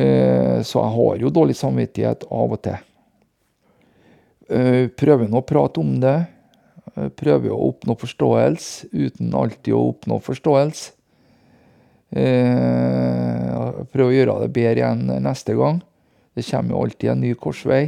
Eh, 0.00 0.60
Så 0.64 0.80
jeg 0.80 0.96
har 0.96 1.22
jo 1.22 1.32
dårlig 1.34 1.56
samvittighet 1.58 2.24
av 2.30 2.56
og 2.56 2.60
til. 2.64 2.80
Eh, 4.48 4.88
Prøver 4.92 5.30
nå 5.30 5.40
å 5.40 5.46
prate 5.46 5.80
om 5.80 5.96
det. 6.02 6.18
Eh, 6.94 7.08
Prøver 7.16 7.52
å 7.54 7.70
oppnå 7.70 7.96
forståelse 7.96 8.90
uten 8.92 9.32
alltid 9.34 9.74
å 9.74 9.88
oppnå 9.92 10.20
forståelse. 10.20 10.92
Eh, 12.14 13.50
Prøver 13.90 14.10
å 14.10 14.14
gjøre 14.14 14.40
det 14.44 14.52
bedre 14.54 14.82
igjen 14.82 15.06
neste 15.24 15.56
gang. 15.56 15.80
Det 16.34 16.44
kommer 16.50 16.74
jo 16.74 16.82
alltid 16.82 17.10
en 17.10 17.22
ny 17.22 17.34
korsvei. 17.34 17.84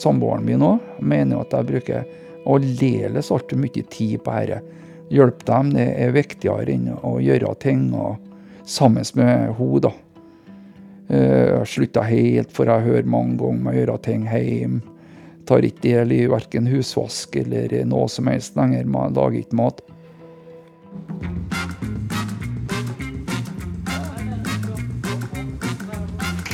Samboeren 0.00 0.46
min 0.46 0.62
òg 0.66 1.02
mener 1.04 1.42
at 1.42 1.52
jeg 1.54 1.68
bruker 1.68 2.06
aldeles 2.48 3.30
altfor 3.30 3.60
mye 3.60 3.84
tid 3.92 4.22
på 4.24 4.38
dette. 4.40 4.62
Hjelpe 5.12 5.44
dem 5.44 5.74
det 5.74 5.84
er 6.00 6.14
viktigere 6.14 6.72
enn 6.72 6.88
å 7.04 7.18
gjøre 7.20 7.52
ting 7.60 7.90
sammen 8.64 9.04
med 9.18 9.52
henne. 9.58 9.92
Har 11.08 11.62
Jeg 11.62 11.66
slutta 11.66 12.02
helt, 12.06 12.52
for 12.52 12.64
jeg 12.70 12.86
hører 12.86 13.08
mange 13.08 13.38
ganger 13.38 13.62
med 13.62 13.74
å 13.74 13.78
gjøre 13.80 13.98
ting 14.02 14.26
hjemme. 14.28 14.82
Tar 15.46 15.64
ikke 15.66 15.82
del 15.82 16.12
i 16.14 16.26
verken 16.30 16.68
husvask 16.70 17.34
eller 17.36 17.84
noe 17.84 18.06
som 18.08 18.28
helst 18.30 18.54
lenger. 18.56 18.84
Man 18.86 19.14
lager 19.14 19.40
ikke 19.42 19.58
mat. 19.58 19.82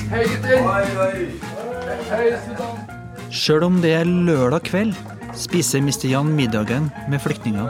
Hei, 0.09 0.25
gutter! 0.25 1.49
Sjøl 3.29 3.65
om 3.67 3.77
det 3.85 3.93
er 3.99 4.09
lørdag 4.09 4.65
kveld, 4.65 4.95
spiser 5.37 5.83
Mr. 5.85 6.09
Jan 6.09 6.33
middagen 6.33 6.89
med 7.13 7.21
flyktninger. 7.21 7.69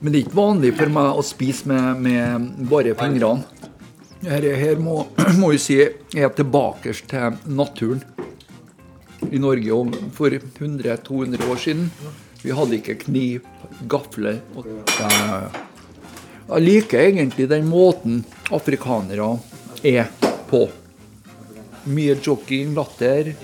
Men 0.00 0.12
det 0.12 0.18
er 0.18 0.24
ikke 0.24 0.38
vanlig 0.38 0.70
for 0.78 0.92
meg 0.94 1.18
å 1.20 1.22
spise 1.24 1.68
med, 1.68 2.00
med 2.00 2.68
bare 2.70 2.94
fingrene. 2.96 3.44
Her, 4.24 4.46
her 4.56 4.80
må, 4.80 5.02
må 5.40 5.52
jeg 5.54 5.62
si 5.64 5.76
er 5.80 6.32
tilbake 6.36 6.94
til 7.08 7.36
naturen. 7.52 8.00
I 9.28 9.36
Norge 9.40 9.76
om 9.76 9.92
for 10.16 10.32
100-200 10.32 11.44
år 11.44 11.60
siden. 11.60 11.90
Vi 12.40 12.56
hadde 12.56 12.78
ikke 12.78 12.96
kniv, 13.02 13.44
gafler. 13.92 14.40
Jeg 16.48 16.64
liker 16.64 17.04
egentlig 17.04 17.50
den 17.52 17.68
måten 17.68 18.22
afrikanere 18.48 19.34
er 19.84 20.08
på. 20.48 20.64
Mye 21.92 22.16
jogging, 22.16 22.72
latter. 22.76 23.34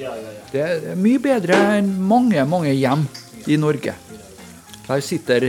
Det 0.53 0.65
er 0.65 0.97
mye 0.97 1.21
bedre 1.21 1.61
enn 1.77 1.93
mange, 2.01 2.41
mange 2.49 2.73
hjem. 2.73 3.05
i 3.47 3.57
Norge. 3.57 3.93
Her 4.89 5.01
sitter 5.05 5.45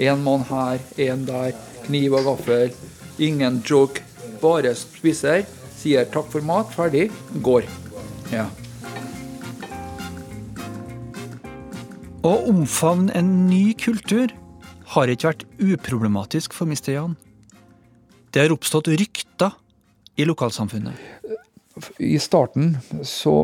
en 0.00 0.22
mann 0.24 0.46
her, 0.48 0.80
en 0.96 1.26
der, 1.28 1.52
kniv 1.84 2.16
og 2.16 2.30
gaffel. 2.30 2.72
Ingen 3.20 3.60
joke. 3.66 4.04
Bare 4.40 4.72
spiser, 4.78 5.44
sier 5.76 6.08
takk 6.08 6.30
for 6.32 6.44
mat, 6.46 6.70
ferdig, 6.72 7.10
går. 7.44 7.68
Ja. 8.32 8.46
Å 12.24 12.32
omfavne 12.48 13.12
en 13.16 13.32
ny 13.48 13.72
kultur 13.80 14.32
har 14.94 15.12
ikke 15.12 15.30
vært 15.30 15.46
uproblematisk 15.60 16.56
for 16.56 16.68
Mr. 16.68 16.92
Jan. 16.96 17.16
Det 18.32 18.44
har 18.44 18.54
oppstått 18.54 18.90
rykter 18.92 19.56
i 20.20 20.26
lokalsamfunnet. 20.28 20.96
I 22.00 22.18
starten 22.20 22.76
så 23.06 23.42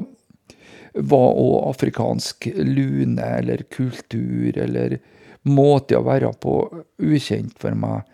var 0.96 1.36
òg 1.36 1.68
afrikansk 1.70 2.48
lune 2.56 3.24
eller 3.38 3.64
kultur 3.72 4.56
eller 4.60 4.98
måte 5.46 5.98
å 5.98 6.04
være 6.06 6.32
på 6.42 6.58
ukjent 7.02 7.56
for 7.62 7.76
meg. 7.78 8.06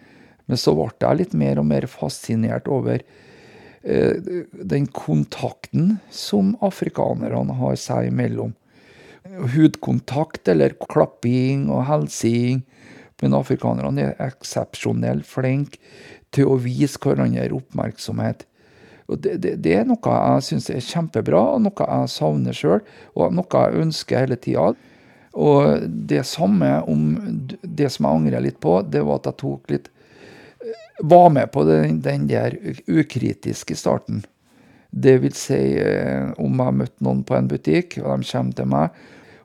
Men 0.47 0.61
så 0.61 0.75
ble 0.77 0.91
jeg 1.01 1.21
litt 1.21 1.37
mer 1.39 1.61
og 1.63 1.69
mer 1.71 1.87
fascinert 1.91 2.69
over 2.71 3.01
eh, 3.01 4.43
den 4.53 4.89
kontakten 4.93 5.97
som 6.13 6.55
afrikanerne 6.61 7.57
har 7.61 7.79
seg 7.81 8.11
imellom. 8.11 8.53
Hudkontakt 9.55 10.51
eller 10.51 10.75
klapping 10.91 11.69
og 11.73 11.87
hilsing. 11.89 12.65
Men 13.23 13.39
afrikanerne 13.39 14.09
er 14.11 14.25
eksepsjonelt 14.27 15.29
flinke 15.29 15.79
til 16.35 16.49
å 16.51 16.59
vise 16.61 16.99
hverandre 17.01 17.53
oppmerksomhet. 17.55 18.47
Og 19.11 19.21
det, 19.23 19.37
det, 19.45 19.57
det 19.65 19.75
er 19.77 19.87
noe 19.87 20.17
jeg 20.17 20.47
syns 20.47 20.71
er 20.73 20.85
kjempebra, 20.85 21.41
og 21.55 21.65
noe 21.67 21.87
jeg 21.87 22.13
savner 22.15 22.57
sjøl, 22.57 22.81
og 23.15 23.35
noe 23.37 23.63
jeg 23.65 23.85
ønsker 23.85 24.25
hele 24.25 24.39
tida. 24.41 24.73
Og 25.33 25.87
det 25.89 26.25
samme 26.29 26.83
om 26.89 27.17
det 27.63 27.89
som 27.93 28.07
jeg 28.07 28.19
angrer 28.19 28.45
litt 28.45 28.61
på, 28.61 28.81
det 28.85 29.01
var 29.07 29.21
at 29.21 29.31
jeg 29.31 29.41
tok 29.45 29.73
litt 29.73 29.91
Var 31.03 31.31
med 31.35 31.49
på 31.51 31.65
den, 31.67 31.97
den 32.05 32.29
der 32.31 32.55
ukritiske 32.87 33.75
starten. 33.75 34.21
Det 34.93 35.17
vil 35.19 35.33
si, 35.35 35.57
eh, 35.81 36.29
om 36.39 36.61
jeg 36.61 36.77
møtte 36.77 36.79
møtt 36.79 37.01
noen 37.03 37.23
på 37.27 37.35
en 37.35 37.49
butikk, 37.51 37.97
og 38.05 38.21
de 38.21 38.29
kommer 38.29 38.55
til 38.55 38.69
meg, 38.71 39.01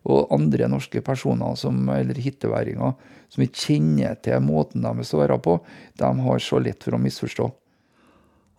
og 0.06 0.28
andre 0.36 0.68
norske 0.70 1.02
personer, 1.02 1.56
som, 1.58 1.88
eller 1.90 2.20
hitteværinger, 2.22 2.94
som 3.34 3.44
ikke 3.44 3.64
kjenner 3.64 4.20
til 4.22 4.44
måten 4.44 4.86
de 4.86 5.08
svarer 5.08 5.40
på, 5.42 5.58
de 5.98 6.12
har 6.28 6.44
så 6.44 6.60
lett 6.62 6.84
for 6.84 6.94
å 6.94 7.02
misforstå. 7.02 7.48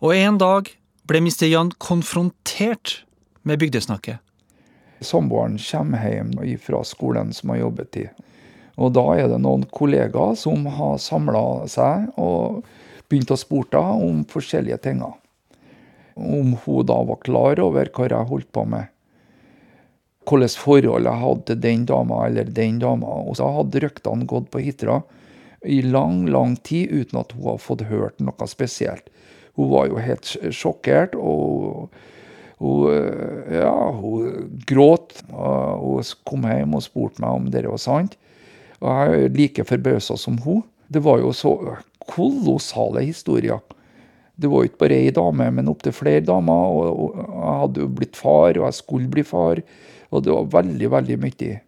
Og 0.01 0.15
en 0.15 0.41
dag 0.41 0.73
ble 1.07 1.21
Mr. 1.23 1.47
Jan 1.47 1.71
konfrontert 1.77 3.03
med 3.43 3.61
bygdesnakket. 3.61 4.19
Samboeren 4.99 5.57
kommer 5.57 6.03
hjem 6.09 6.33
fra 6.59 6.83
skolen 6.83 7.33
som 7.33 7.53
har 7.53 7.63
jobbet 7.63 7.97
i. 7.97 8.05
Og 8.79 8.93
da 8.95 9.03
er 9.19 9.27
det 9.31 9.39
noen 9.43 9.65
kollegaer 9.71 10.37
som 10.39 10.65
har 10.77 10.99
samla 11.03 11.67
seg 11.71 12.11
og 12.19 12.63
begynt 13.09 13.33
å 13.33 13.39
spurte 13.39 13.79
om 13.79 14.23
forskjellige 14.29 14.79
ting. 14.85 15.01
Om 16.15 16.55
hun 16.63 16.87
da 16.87 16.99
var 17.07 17.19
klar 17.25 17.59
over 17.63 17.91
hva 17.95 18.07
jeg 18.07 18.31
holdt 18.31 18.51
på 18.55 18.65
med. 18.69 18.91
Hvilket 20.29 20.59
forhold 20.61 21.07
jeg 21.09 21.23
hadde 21.23 21.47
til 21.47 21.61
den 21.63 21.85
dama 21.89 22.25
eller 22.27 22.51
den 22.53 22.77
dama. 22.79 23.15
Og 23.25 23.39
så 23.39 23.49
hadde 23.55 23.81
ryktene 23.83 24.27
gått 24.29 24.51
på 24.53 24.61
Hitra 24.63 25.01
i 25.65 25.81
lang, 25.81 26.27
lang 26.31 26.55
tid 26.63 26.91
uten 26.91 27.19
at 27.19 27.33
hun 27.35 27.49
hadde 27.49 27.65
fått 27.65 27.87
hørt 27.89 28.21
noe 28.23 28.47
spesielt. 28.47 29.09
Hun 29.57 29.71
var 29.73 29.89
jo 29.89 29.99
helt 29.99 30.29
sjokkert, 30.55 31.17
og 31.19 31.89
hun, 32.59 33.45
ja, 33.53 33.75
hun 33.95 34.49
gråt. 34.67 35.19
Og 35.31 35.99
hun 35.99 36.11
kom 36.27 36.47
hjem 36.49 36.75
og 36.77 36.85
spurte 36.85 37.23
meg 37.23 37.37
om 37.39 37.49
det 37.53 37.65
var 37.67 37.81
sant. 37.81 38.17
Og 38.79 38.89
jeg 38.91 39.25
er 39.25 39.35
like 39.35 39.67
forbausa 39.67 40.17
som 40.19 40.39
hun. 40.45 40.63
Det 40.89 41.03
var 41.05 41.19
jo 41.21 41.33
så 41.35 41.53
kolossale 42.09 43.03
historier. 43.05 43.59
Det 44.39 44.47
var 44.49 44.63
ikke 44.65 44.85
bare 44.85 44.99
ei 45.03 45.11
dame, 45.11 45.49
men 45.51 45.67
opptil 45.71 45.93
flere 45.95 46.23
damer. 46.25 46.75
Og 46.79 47.17
jeg 47.19 47.55
hadde 47.63 47.83
jo 47.83 47.89
blitt 47.99 48.19
far, 48.19 48.55
og 48.55 48.67
jeg 48.69 48.79
skulle 48.79 49.11
bli 49.11 49.23
far. 49.27 49.63
Og 50.09 50.23
det 50.25 50.33
var 50.33 50.53
veldig, 50.61 50.91
veldig 50.91 51.19
mye. 51.21 51.59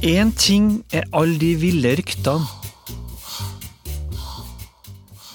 Én 0.00 0.32
ting 0.32 0.80
er 0.96 1.04
alle 1.12 1.36
de 1.36 1.54
ville 1.60 1.92
ryktene. 2.00 2.59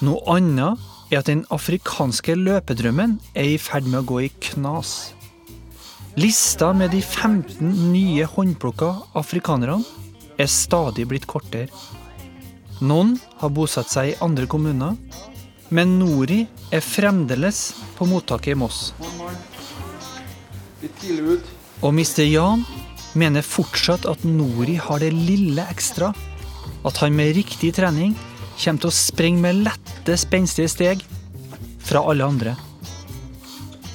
Noe 0.04 0.20
annet 0.28 0.82
er 1.08 1.22
at 1.22 1.28
den 1.30 1.46
afrikanske 1.54 2.34
løpedrømmen 2.36 3.14
er 3.32 3.54
i 3.54 3.60
ferd 3.60 3.86
med 3.88 4.02
å 4.02 4.08
gå 4.10 4.18
i 4.26 4.32
knas. 4.50 5.14
Lista 6.20 6.72
med 6.76 6.92
de 6.92 7.00
15 7.00 7.70
nye 7.94 8.26
håndplukka 8.28 8.90
afrikanerne 9.16 9.80
er 10.36 10.50
stadig 10.52 11.06
blitt 11.08 11.24
kortere. 11.30 11.70
Noen 12.84 13.14
har 13.40 13.54
bosatt 13.56 13.88
seg 13.88 14.10
i 14.10 14.18
andre 14.24 14.44
kommuner, 14.44 14.98
men 15.72 15.96
Nori 15.96 16.42
er 16.76 16.84
fremdeles 16.84 17.70
på 17.96 18.04
mottaket 18.10 18.52
i 18.52 18.58
Moss. 18.60 18.92
Og 21.80 21.88
Mr. 21.96 22.24
Jan 22.28 22.68
mener 23.16 23.44
fortsatt 23.44 24.04
at 24.08 24.28
Nori 24.28 24.76
har 24.76 25.00
det 25.00 25.14
lille 25.16 25.64
ekstra. 25.72 26.12
At 26.84 27.00
han 27.00 27.16
med 27.16 27.32
riktig 27.38 27.72
trening 27.80 28.12
kommer 28.56 28.82
til 28.82 28.90
å 28.90 28.94
springe 28.94 29.42
med 29.42 29.62
lette, 29.66 30.16
spenstige 30.18 30.70
steg 30.72 31.04
fra 31.86 32.02
alle 32.08 32.26
andre. 32.26 32.56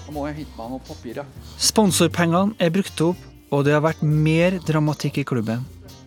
Da 0.05 0.13
må 0.13 0.27
jeg 0.29 0.41
hente 0.41 0.57
meg 0.57 0.71
noen 0.73 0.85
papir, 0.87 1.21
ja. 1.21 1.25
Sponsorpengene 1.61 2.57
er 2.61 2.73
brukt 2.73 3.03
opp, 3.05 3.19
og 3.51 3.65
det 3.67 3.75
har 3.75 3.83
vært 3.83 4.03
mer 4.05 4.57
dramatikk 4.63 5.21
i 5.21 5.27
klubben. 5.27 5.65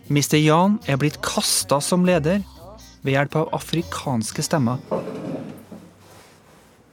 Mr. 0.09 0.37
Jan 0.37 0.79
er 0.89 0.99
blitt 1.01 1.21
kasta 1.25 1.79
som 1.81 2.05
leder 2.05 2.43
ved 3.05 3.15
hjelp 3.15 3.37
av 3.41 3.53
afrikanske 3.57 4.45
stemmer. 4.45 4.81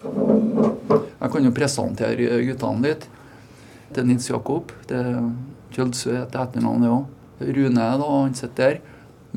Jeg 0.03 1.31
kan 1.33 1.47
jo 1.47 1.55
presentere 1.55 2.43
guttene 2.49 2.89
litt. 2.89 3.09
Det 3.93 4.01
er 4.03 4.09
Nils 4.09 4.29
Jakob. 4.29 4.73
Det 4.89 4.99
er 4.99 5.19
Kjølsø 5.73 6.15
heter 6.17 6.43
etternavnet 6.43 6.93
òg. 6.93 7.11
Rune 7.43 7.75
da, 7.77 8.09
han 8.09 8.35
sitter 8.37 8.79
der 8.79 8.81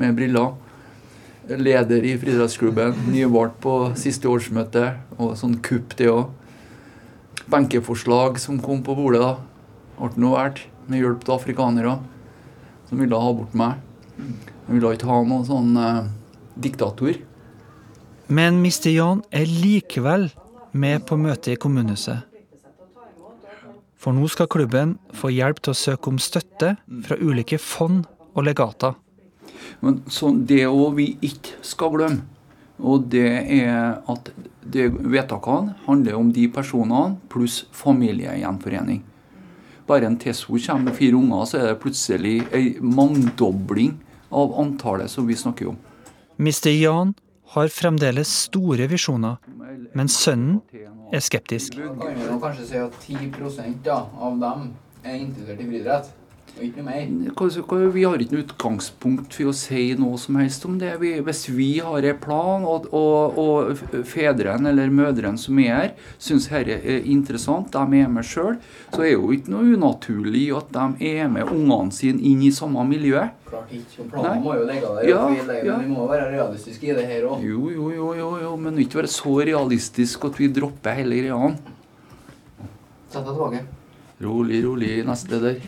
med 0.00 0.16
briller. 0.18 0.54
Leder 1.46 2.02
i 2.02 2.16
friidrettsklubben. 2.18 2.94
Nyvalgt 3.12 3.60
på 3.62 3.76
siste 3.98 4.28
årsmøte. 4.30 4.96
Og 5.18 5.36
sånn 5.38 5.58
kupp, 5.62 5.94
det 5.98 6.10
òg. 6.10 6.32
Benkeforslag 7.46 8.40
som 8.42 8.58
kom 8.62 8.82
på 8.82 8.96
bordet. 8.98 9.22
da. 9.22 9.36
Ble 10.00 10.22
noe 10.22 10.34
valgt. 10.34 10.66
Med 10.86 11.02
hjelp 11.02 11.24
av 11.28 11.40
afrikanere 11.40 11.96
som 12.88 12.98
ville 12.98 13.18
ha 13.18 13.32
bort 13.34 13.54
meg. 13.58 13.80
De 14.16 14.74
ville 14.74 14.92
ikke 14.94 15.08
ha 15.10 15.22
noen 15.26 15.46
sånn 15.46 15.72
eh, 15.80 16.06
diktator. 16.62 17.18
Men 18.26 18.60
Mr. 18.62 18.90
Jan 18.90 19.22
er 19.34 19.46
likevel 19.46 20.30
med 20.76 21.06
på 21.06 21.18
møtet 21.18 21.54
i 21.54 21.60
kommunehuset. 21.60 22.24
For 23.96 24.14
nå 24.14 24.28
skal 24.30 24.50
klubben 24.50 24.96
få 25.16 25.32
hjelp 25.34 25.62
til 25.62 25.74
å 25.74 25.78
søke 25.78 26.12
om 26.12 26.20
støtte 26.22 26.76
fra 27.06 27.18
ulike 27.18 27.58
fond 27.58 28.04
og 28.36 28.46
legater. 28.46 28.94
Men 29.80 30.00
så 30.10 30.32
det 30.36 30.64
òg 30.68 30.96
vi 30.98 31.10
ikke 31.26 31.60
skal 31.66 31.92
glemme, 31.96 32.24
og 32.76 33.08
det 33.12 33.28
er 33.56 34.02
at 34.12 34.30
det 34.60 34.90
vedtakene 34.92 35.76
handler 35.86 36.18
om 36.18 36.32
de 36.34 36.48
personene 36.52 37.16
pluss 37.32 37.62
familiegjenforening. 37.72 39.02
Bare 39.86 40.08
en 40.08 40.18
Tesso 40.18 40.58
kommer 40.58 40.90
med 40.90 40.98
fire 40.98 41.14
unger, 41.14 41.44
så 41.46 41.60
er 41.60 41.68
det 41.70 41.80
plutselig 41.80 42.40
ei 42.52 42.76
mangdobling 42.82 43.94
av 44.34 44.56
antallet 44.60 45.10
som 45.10 45.26
vi 45.26 45.36
snakker 45.38 45.70
om. 45.70 45.78
Mr. 46.36 46.72
Jan 46.74 47.14
har 47.54 47.70
fremdeles 47.72 48.28
store 48.48 48.88
visjoner, 48.90 49.38
men 49.94 50.10
sønnen 50.10 50.58
er 51.14 51.22
skeptisk. 51.22 51.78
Kan 51.78 52.18
jo 52.18 52.38
kanskje 52.42 52.66
si 52.66 52.80
at 52.82 52.98
10 53.06 53.78
da, 53.86 54.02
av 54.18 54.40
dem 54.42 54.72
er 55.06 55.20
interessert 55.20 55.62
i 55.62 55.68
friidrett? 55.70 56.10
Ikke 56.56 56.80
noe 56.80 56.86
mer? 56.88 57.90
Vi 57.92 58.02
har 58.06 58.22
ikke 58.22 58.32
noe 58.32 58.44
utgangspunkt 58.46 59.34
for 59.36 59.50
å 59.50 59.54
si 59.56 59.82
noe 59.98 60.16
som 60.20 60.38
helst 60.40 60.62
om 60.64 60.78
det. 60.80 60.94
Vi, 61.02 61.10
hvis 61.26 61.42
vi 61.52 61.68
har 61.84 62.06
en 62.08 62.20
plan, 62.22 62.64
og, 62.64 62.86
og, 62.96 63.36
og 63.36 64.04
fedrene 64.08 64.72
eller 64.72 64.92
mødrene 64.94 65.40
som 65.40 65.60
er 65.60 65.74
her, 65.74 65.92
syns 66.16 66.48
dette 66.48 66.78
er 66.80 67.04
interessant, 67.12 67.68
de 67.74 68.00
er 68.00 68.08
med 68.12 68.24
sjøl, 68.24 68.56
så 68.94 69.04
er 69.04 69.12
jo 69.12 69.34
ikke 69.36 69.52
noe 69.52 69.76
unaturlig 69.76 70.46
at 70.56 70.72
de 70.72 71.12
er 71.12 71.28
med 71.32 71.52
ungene 71.52 71.92
sine 71.92 72.24
inn 72.24 72.40
i 72.46 72.52
samme 72.54 72.86
miljø. 72.88 73.26
Klart 73.50 73.76
ikke. 73.76 74.08
Planene 74.08 74.16
planen 74.16 74.44
må 74.48 74.56
jo 74.56 74.66
ligge 74.72 74.96
der. 74.96 75.08
Ja, 75.12 75.22
vi, 75.28 75.60
ja. 75.68 75.78
Vi 75.84 75.92
må 75.92 76.08
være 76.08 76.32
realistiske 76.32 76.88
i 76.88 76.96
det 76.96 77.06
her 77.12 77.28
òg. 77.28 77.44
Jo, 77.44 77.68
jo, 77.76 77.92
jo, 77.92 78.10
jo, 78.16 78.32
jo, 78.46 78.56
men 78.64 78.80
ikke 78.80 79.02
være 79.02 79.12
så 79.12 79.36
realistisk 79.44 80.24
at 80.30 80.40
vi 80.40 80.48
dropper 80.56 81.02
hele 81.02 81.20
greia. 81.20 81.54
Sett 83.12 83.20
deg 83.20 83.32
tilbake. 83.34 83.66
Rolig, 84.24 84.64
rolig, 84.64 84.94
neste 85.04 85.38
der. 85.42 85.60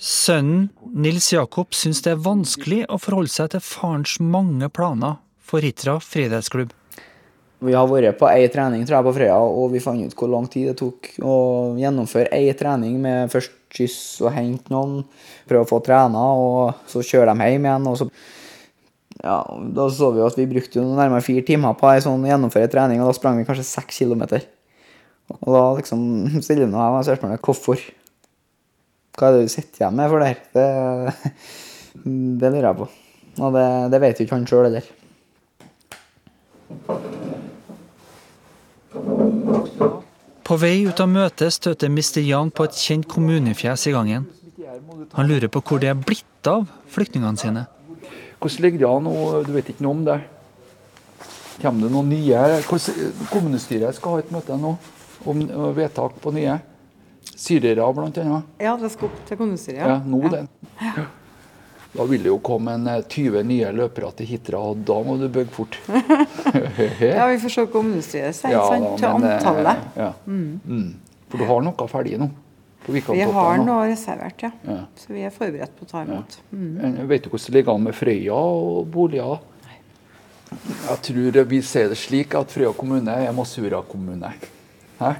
Sønnen 0.00 0.68
Nils 0.96 1.32
Jakob 1.32 1.74
syns 1.76 2.00
det 2.04 2.14
er 2.14 2.22
vanskelig 2.24 2.84
å 2.88 2.96
forholde 3.00 3.32
seg 3.32 3.50
til 3.52 3.64
farens 3.64 4.16
mange 4.20 4.70
planer 4.72 5.18
for 5.44 5.64
Hitra 5.64 5.98
friidrettsklubb. 6.00 6.72
Vi 7.60 7.74
har 7.76 7.88
vært 7.90 8.16
på 8.16 8.28
ei 8.30 8.46
trening 8.48 8.86
tror 8.88 8.96
jeg, 8.96 9.04
på 9.04 9.12
Frøya, 9.18 9.36
og 9.36 9.74
vi 9.74 9.82
fant 9.84 10.00
ut 10.00 10.16
hvor 10.16 10.30
lang 10.32 10.46
tid 10.48 10.70
det 10.70 10.78
tok 10.80 11.10
å 11.20 11.34
gjennomføre 11.76 12.32
ei 12.32 12.54
trening 12.56 12.96
med 13.02 13.28
først 13.32 13.52
kyss 13.76 13.98
og 14.24 14.32
hente 14.32 14.72
noen, 14.72 15.02
prøve 15.48 15.66
å 15.66 15.68
få 15.68 15.82
trena, 15.84 16.22
og 16.40 16.86
så 16.88 17.04
kjøre 17.04 17.34
dem 17.34 17.44
hjem 17.44 17.68
igjen. 17.68 17.90
og 17.90 17.98
så 18.00 18.08
ja, 19.20 19.36
Da 19.76 19.90
så 19.92 20.08
vi 20.16 20.24
at 20.24 20.38
vi 20.40 20.48
brukte 20.48 20.80
nærmere 20.80 21.24
fire 21.26 21.44
timer 21.44 21.76
på 21.76 21.90
å 21.90 22.00
sånn 22.00 22.24
gjennomføre 22.24 22.72
trening, 22.72 23.02
og 23.02 23.12
da 23.12 23.18
sprang 23.18 23.36
vi 23.36 23.44
kanskje 23.48 23.68
seks 23.68 24.00
kilometer. 24.00 24.48
Og 25.38 25.50
da 25.54 25.62
liksom 25.78 26.00
stiller 26.44 26.66
jeg 26.66 26.72
meg 26.74 27.06
spørsmålet 27.06 27.44
hvorfor? 27.46 27.82
Hva 29.18 29.28
er 29.28 29.36
det 29.36 29.46
du 29.46 29.52
sitter 29.52 29.82
igjen 29.82 29.98
med 29.98 30.10
for 30.10 30.22
det 30.22 30.30
her? 30.30 30.40
Det, 30.56 30.66
det 32.40 32.50
lurer 32.50 32.68
jeg 32.70 32.78
på. 32.80 32.88
Og 33.40 33.54
det, 33.54 33.68
det 33.92 34.00
vet 34.02 34.18
jo 34.20 34.26
ikke 34.26 34.38
han 34.38 34.48
sjøl 34.50 34.66
heller. 34.68 34.90
På 40.46 40.56
vei 40.58 40.80
ut 40.82 40.98
av 41.02 41.10
møtet 41.10 41.54
støter 41.54 41.90
Mr. 41.92 42.20
Jan 42.26 42.50
på 42.50 42.66
et 42.66 42.78
kjent 42.78 43.06
kommunefjes 43.10 43.86
i 43.86 43.94
gangen. 43.94 44.26
Han 45.14 45.28
lurer 45.30 45.50
på 45.52 45.62
hvor 45.66 45.82
det 45.82 45.92
er 45.92 45.98
blitt 45.98 46.50
av 46.50 46.66
flyktningene 46.90 47.38
sine. 47.38 47.66
Hvordan 48.40 48.64
ligger 48.64 48.82
det 48.82 48.88
an 48.88 49.06
nå? 49.06 49.14
Du 49.46 49.52
vet 49.54 49.68
ikke 49.70 49.84
noe 49.84 49.98
om 49.98 50.06
det? 50.06 50.18
Kommer 51.60 51.86
det 51.86 51.92
noen 51.92 52.08
nye? 52.10 52.40
Hvordan, 52.66 53.12
kommunestyret 53.30 53.98
skal 53.98 54.16
ha 54.16 54.24
et 54.24 54.32
møte 54.34 54.56
nå 54.58 54.74
om 55.28 55.46
vedtak 55.76 56.20
på 56.22 56.32
nye. 56.34 56.58
Syrere 57.36 57.84
annet. 57.84 58.20
Ja, 58.58 58.76
det 58.76 58.90
skal 58.92 59.08
opp 59.08 59.24
til 59.28 59.40
kommunestyret. 59.40 59.80
Ja, 59.80 59.98
nå 60.04 60.28
det. 60.32 60.46
Da 61.90 62.04
vil 62.06 62.22
det 62.22 62.30
jo 62.30 62.38
komme 62.44 62.76
en 62.78 62.86
eh, 62.86 63.00
20 63.02 63.42
nye 63.48 63.70
løpere 63.74 64.12
til 64.20 64.28
Hitra, 64.30 64.60
og 64.70 64.84
da 64.86 64.98
må 65.02 65.16
du 65.18 65.26
bygge 65.32 65.50
fort. 65.54 65.78
Ja, 67.00 67.26
vi 67.26 67.40
får 67.42 67.54
se 67.54 67.64
hva 67.64 67.70
kommunestyret 67.72 68.36
sier 68.36 68.54
Ja, 68.54 68.62
sant, 68.70 68.92
til 69.00 69.08
eh, 69.08 69.34
antallet. 69.34 69.88
Ja. 69.98 70.12
Mm. 70.26 70.60
Mm. 70.64 71.24
For 71.30 71.42
du 71.42 71.46
har 71.48 71.64
noe 71.66 71.88
ferdig 71.90 72.20
nå? 72.20 72.30
På 72.84 72.94
Vi 72.94 73.02
har 73.20 73.58
noe 73.60 73.88
reservert, 73.90 74.46
ja. 74.46 74.52
Ja. 74.64 74.78
Så 74.96 75.12
vi 75.12 75.24
er 75.26 75.34
forberedt 75.34 75.74
på 75.76 75.84
å 75.84 75.90
ta 75.90 76.04
imot. 76.06 76.38
Mm. 76.54 76.70
Eh, 76.78 77.02
Vet 77.10 77.26
du 77.26 77.32
hvordan 77.32 77.48
det 77.50 77.56
ligger 77.58 77.74
an 77.74 77.88
med 77.88 77.98
Frøya 77.98 78.38
og 78.38 78.86
boliger? 78.94 79.42
Jeg 80.50 81.02
tror 81.06 81.42
vi 81.50 81.60
ser 81.66 81.90
det 81.90 81.98
slik 81.98 82.38
at 82.38 82.54
Frøya 82.54 82.72
kommune 82.78 83.18
er 83.26 83.34
Masura 83.34 83.82
kommune. 83.86 84.30
Hæ? 85.00 85.12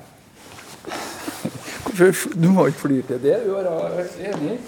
Du 2.42 2.48
må 2.48 2.66
ikke 2.66 2.78
fly 2.78 3.00
til 3.02 3.22
det. 3.22 3.42
Du 3.46 3.54
er 3.54 4.04
enig? 4.18 4.60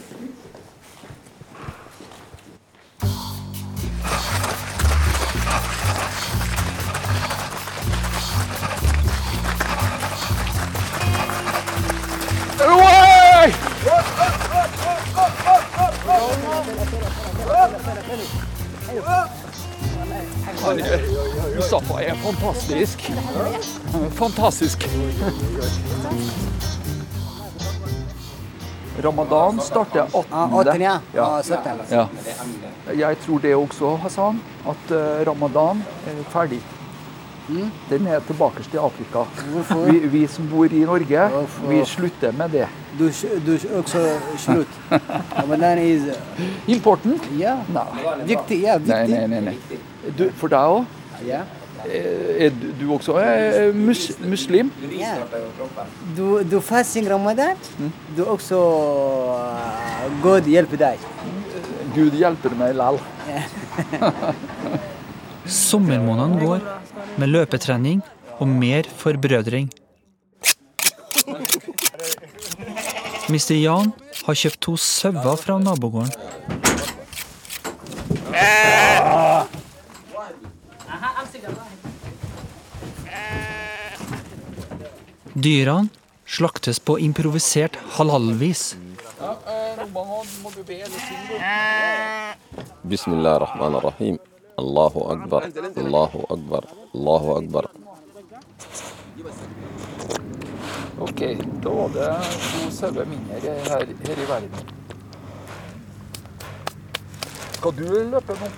Oi! 12.61 13.53
Mustafa 21.57 22.01
er 22.03 22.15
fantastisk. 22.15 23.12
Fantastisk. 24.15 24.88
Ramadan 29.05 29.61
starter 29.61 30.03
18. 30.03 30.25
Ah, 30.31 30.59
18, 30.61 30.81
ja. 30.81 30.99
17. 31.43 31.73
ja. 31.91 32.07
Jeg 32.99 33.17
tror 33.19 33.38
det 33.38 33.55
også, 33.57 33.97
Hassan, 33.97 34.41
at 34.69 34.91
eh, 34.91 35.27
ramadan 35.29 35.83
er 36.07 36.23
ferdig. 36.31 36.61
Den 37.91 38.07
er 38.07 38.21
tilbake 38.21 38.62
til 38.62 38.79
Afrika. 38.79 39.25
Vi, 39.91 39.99
vi 39.99 40.27
som 40.27 40.49
bor 40.49 40.65
i 40.65 40.85
Norge, 40.85 41.29
vi 41.69 41.85
slutter 41.85 42.33
med 42.33 42.49
det. 42.49 42.69
Du, 42.99 43.09
du 43.47 43.59
også 43.79 44.07
slutt. 44.38 44.81
Ramadan 45.38 45.79
er 45.79 46.15
Important? 46.67 47.31
Ja. 47.38 47.57
Viktig, 48.27 48.62
ja, 48.62 48.79
viktig. 48.79 49.19
nei, 49.19 49.27
nei. 49.27 49.41
nei. 49.41 49.57
Du, 50.19 50.31
for 50.37 50.49
deg 50.49 50.77
òg? 50.79 51.02
Ja. 51.27 51.43
Er 51.83 52.53
du 52.79 52.93
også 52.95 53.17
er 53.19 53.73
mus, 53.75 54.13
muslim? 54.23 54.71
Ja. 54.95 55.17
Du, 56.17 56.43
du 56.47 56.61
fasting 56.63 57.09
Ramadan, 57.11 57.57
du 58.17 58.23
også 58.25 58.61
uh, 58.61 60.07
God 60.23 60.47
hjelper 60.47 60.79
deg. 60.85 60.99
Gud 61.97 62.15
hjelper 62.17 62.55
meg 62.57 62.77
lell. 62.79 63.01
Sommermånedene 65.67 66.39
går 66.41 66.61
med 67.19 67.29
løpetrening 67.33 68.01
og 68.39 68.49
mer 68.49 68.83
forbrødring. 69.03 69.69
Mr. 73.33 73.55
Jan 73.59 73.93
har 74.27 74.35
kjøpt 74.39 74.61
to 74.63 74.77
sauer 74.79 75.37
fra 75.41 75.59
nabogården. 75.59 76.13
Dyra 85.35 85.87
slaktes 86.27 86.79
på 86.79 86.99
improvisert 86.99 87.77
halal-vis. 87.97 88.77
Bismillahirrahmanirrahim. 92.83 94.18
Allahu 94.61 95.01
akbar, 95.09 95.47
Allahu 95.77 96.27
akbar, 96.29 96.64
Allahu 96.95 97.31
akbar. 97.37 97.64
Ok, 101.01 101.21
da 101.64 101.73
er 101.85 101.88
det 101.97 102.11
to 102.51 102.68
sauer 102.71 103.09
mindre 103.09 103.57
her, 103.71 103.87
her 104.05 104.21
i 104.21 104.29
verden. 104.29 104.68
Skal 107.57 107.73
du 107.81 107.88
løpe 108.12 108.37
nå? 108.37 108.53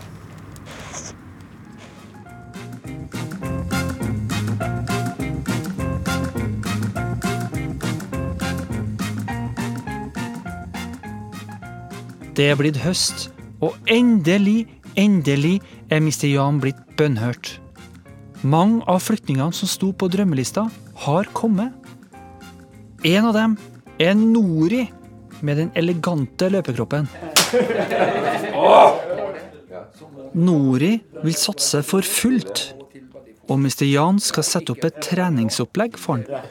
Det 12.34 12.48
er 12.50 12.56
blitt 12.58 12.80
høst, 12.82 13.28
og 13.62 13.76
endelig, 13.86 14.64
endelig 14.98 15.60
er 15.86 16.00
Mr. 16.02 16.26
Jan 16.26 16.56
blitt 16.58 16.80
bønnhørt. 16.98 17.60
Mange 18.42 18.82
av 18.90 19.04
flyktningene 19.04 19.54
som 19.54 19.70
sto 19.70 19.92
på 19.94 20.08
drømmelista, 20.10 20.66
har 21.04 21.30
kommet. 21.36 21.70
En 23.06 23.28
av 23.30 23.38
dem 23.38 23.54
er 24.02 24.18
Nori 24.18 24.82
med 25.46 25.60
den 25.62 25.70
elegante 25.78 26.50
løpekroppen. 26.50 27.06
Nori 30.34 30.92
vil 31.22 31.38
satse 31.38 31.84
for 31.86 32.02
fullt, 32.02 32.66
og 33.46 33.62
Mr. 33.62 33.86
Jan 33.86 34.18
skal 34.18 34.50
sette 34.50 34.74
opp 34.74 34.82
et 34.90 34.98
treningsopplegg 35.06 36.02
for 36.02 36.18
han. 36.18 36.50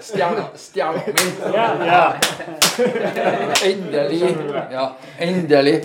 Stjerna, 0.00 0.44
stjerna. 0.56 1.00
Yeah, 1.06 1.80
yeah. 1.86 2.14
endelig. 3.64 4.36
Ja, 4.70 4.92
endelig. 5.18 5.84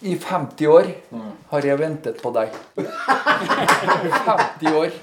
I 0.00 0.18
50 0.18 0.66
år 0.66 0.86
har 1.50 1.64
jeg 1.66 1.78
ventet 1.80 2.22
på 2.22 2.30
deg. 2.30 2.48
50 2.78 4.76
år. 4.78 4.90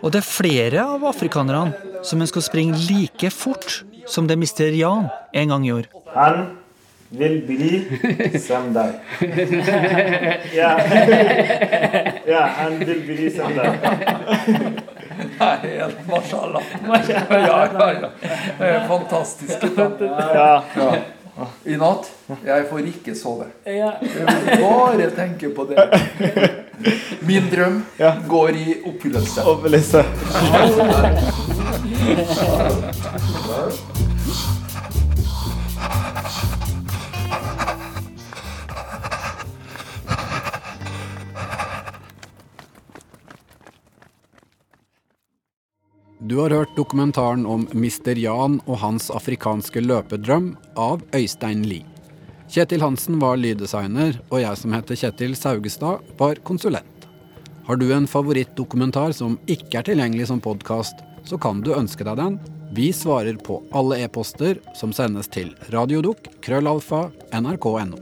Og 0.00 0.12
det 0.12 0.18
er 0.22 0.24
flere 0.24 0.84
av 0.94 1.04
afrikanerne 1.10 1.72
som 2.06 2.22
ønsker 2.22 2.40
å 2.40 2.46
springe 2.46 2.78
like 2.86 3.30
fort 3.34 3.82
som 4.06 4.26
det 4.30 4.38
mister 4.40 4.70
Jan 4.72 5.08
en 5.34 5.48
gang 5.54 5.66
i 5.66 5.72
år. 5.74 5.84
Han 6.14 6.59
vil 7.10 7.42
bli 7.46 7.84
som 8.38 8.72
deg. 8.74 8.92
Ja. 10.54 10.80
ja, 12.26 12.48
han 12.56 12.78
vil 12.78 13.00
bli 13.06 13.30
som 13.30 13.54
deg. 13.54 13.72
Nei, 15.40 15.82
mashallah. 16.08 16.62
Ja, 16.86 16.98
ja, 17.30 17.92
ja. 17.92 18.10
Det 18.58 18.66
er 18.66 18.86
fantastisk. 18.88 19.64
Ja. 19.78 20.62
Ja. 20.76 20.94
I 21.64 21.76
natt 21.80 22.10
jeg 22.44 22.66
får 22.68 22.88
ikke 22.90 23.14
sove. 23.16 23.46
Jeg 23.64 23.92
vil 24.02 24.26
bare 24.60 25.10
tenke 25.16 25.48
på 25.56 25.64
det. 25.70 25.88
Min 27.26 27.48
drøm 27.52 27.82
går 28.28 28.48
i 28.60 28.78
oppfyllelse. 28.92 29.40
Oppfyllelse. 29.48 30.04
Du 46.30 46.36
har 46.36 46.50
hørt 46.50 46.76
dokumentaren 46.76 47.46
om 47.46 47.64
Mr. 47.74 48.14
Jan 48.18 48.60
og 48.70 48.76
hans 48.78 49.08
afrikanske 49.10 49.80
løpedrøm 49.82 50.52
av 50.78 51.00
Øystein 51.10 51.64
Lie. 51.66 51.82
Kjetil 52.46 52.84
Hansen 52.84 53.16
var 53.18 53.40
lyddesigner, 53.40 54.14
og 54.30 54.38
jeg 54.38 54.60
som 54.60 54.76
heter 54.76 55.00
Kjetil 55.00 55.34
Saugestad, 55.34 56.04
var 56.20 56.38
konsulent. 56.46 57.08
Har 57.66 57.80
du 57.82 57.88
en 57.90 58.06
favorittdokumentar 58.06 59.10
som 59.18 59.40
ikke 59.50 59.80
er 59.80 59.88
tilgjengelig 59.90 60.28
som 60.30 60.38
podkast, 60.44 61.02
så 61.26 61.34
kan 61.34 61.64
du 61.66 61.72
ønske 61.74 62.06
deg 62.06 62.22
den. 62.22 62.38
Vi 62.78 62.92
svarer 62.94 63.34
på 63.34 63.58
alle 63.74 63.98
e-poster 64.04 64.62
som 64.78 64.94
sendes 64.94 65.26
til 65.34 65.50
radiodukk 65.74 66.30
krøllalfa 66.46 67.08
nrk.no. 67.42 67.98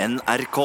NRK. 0.00 0.64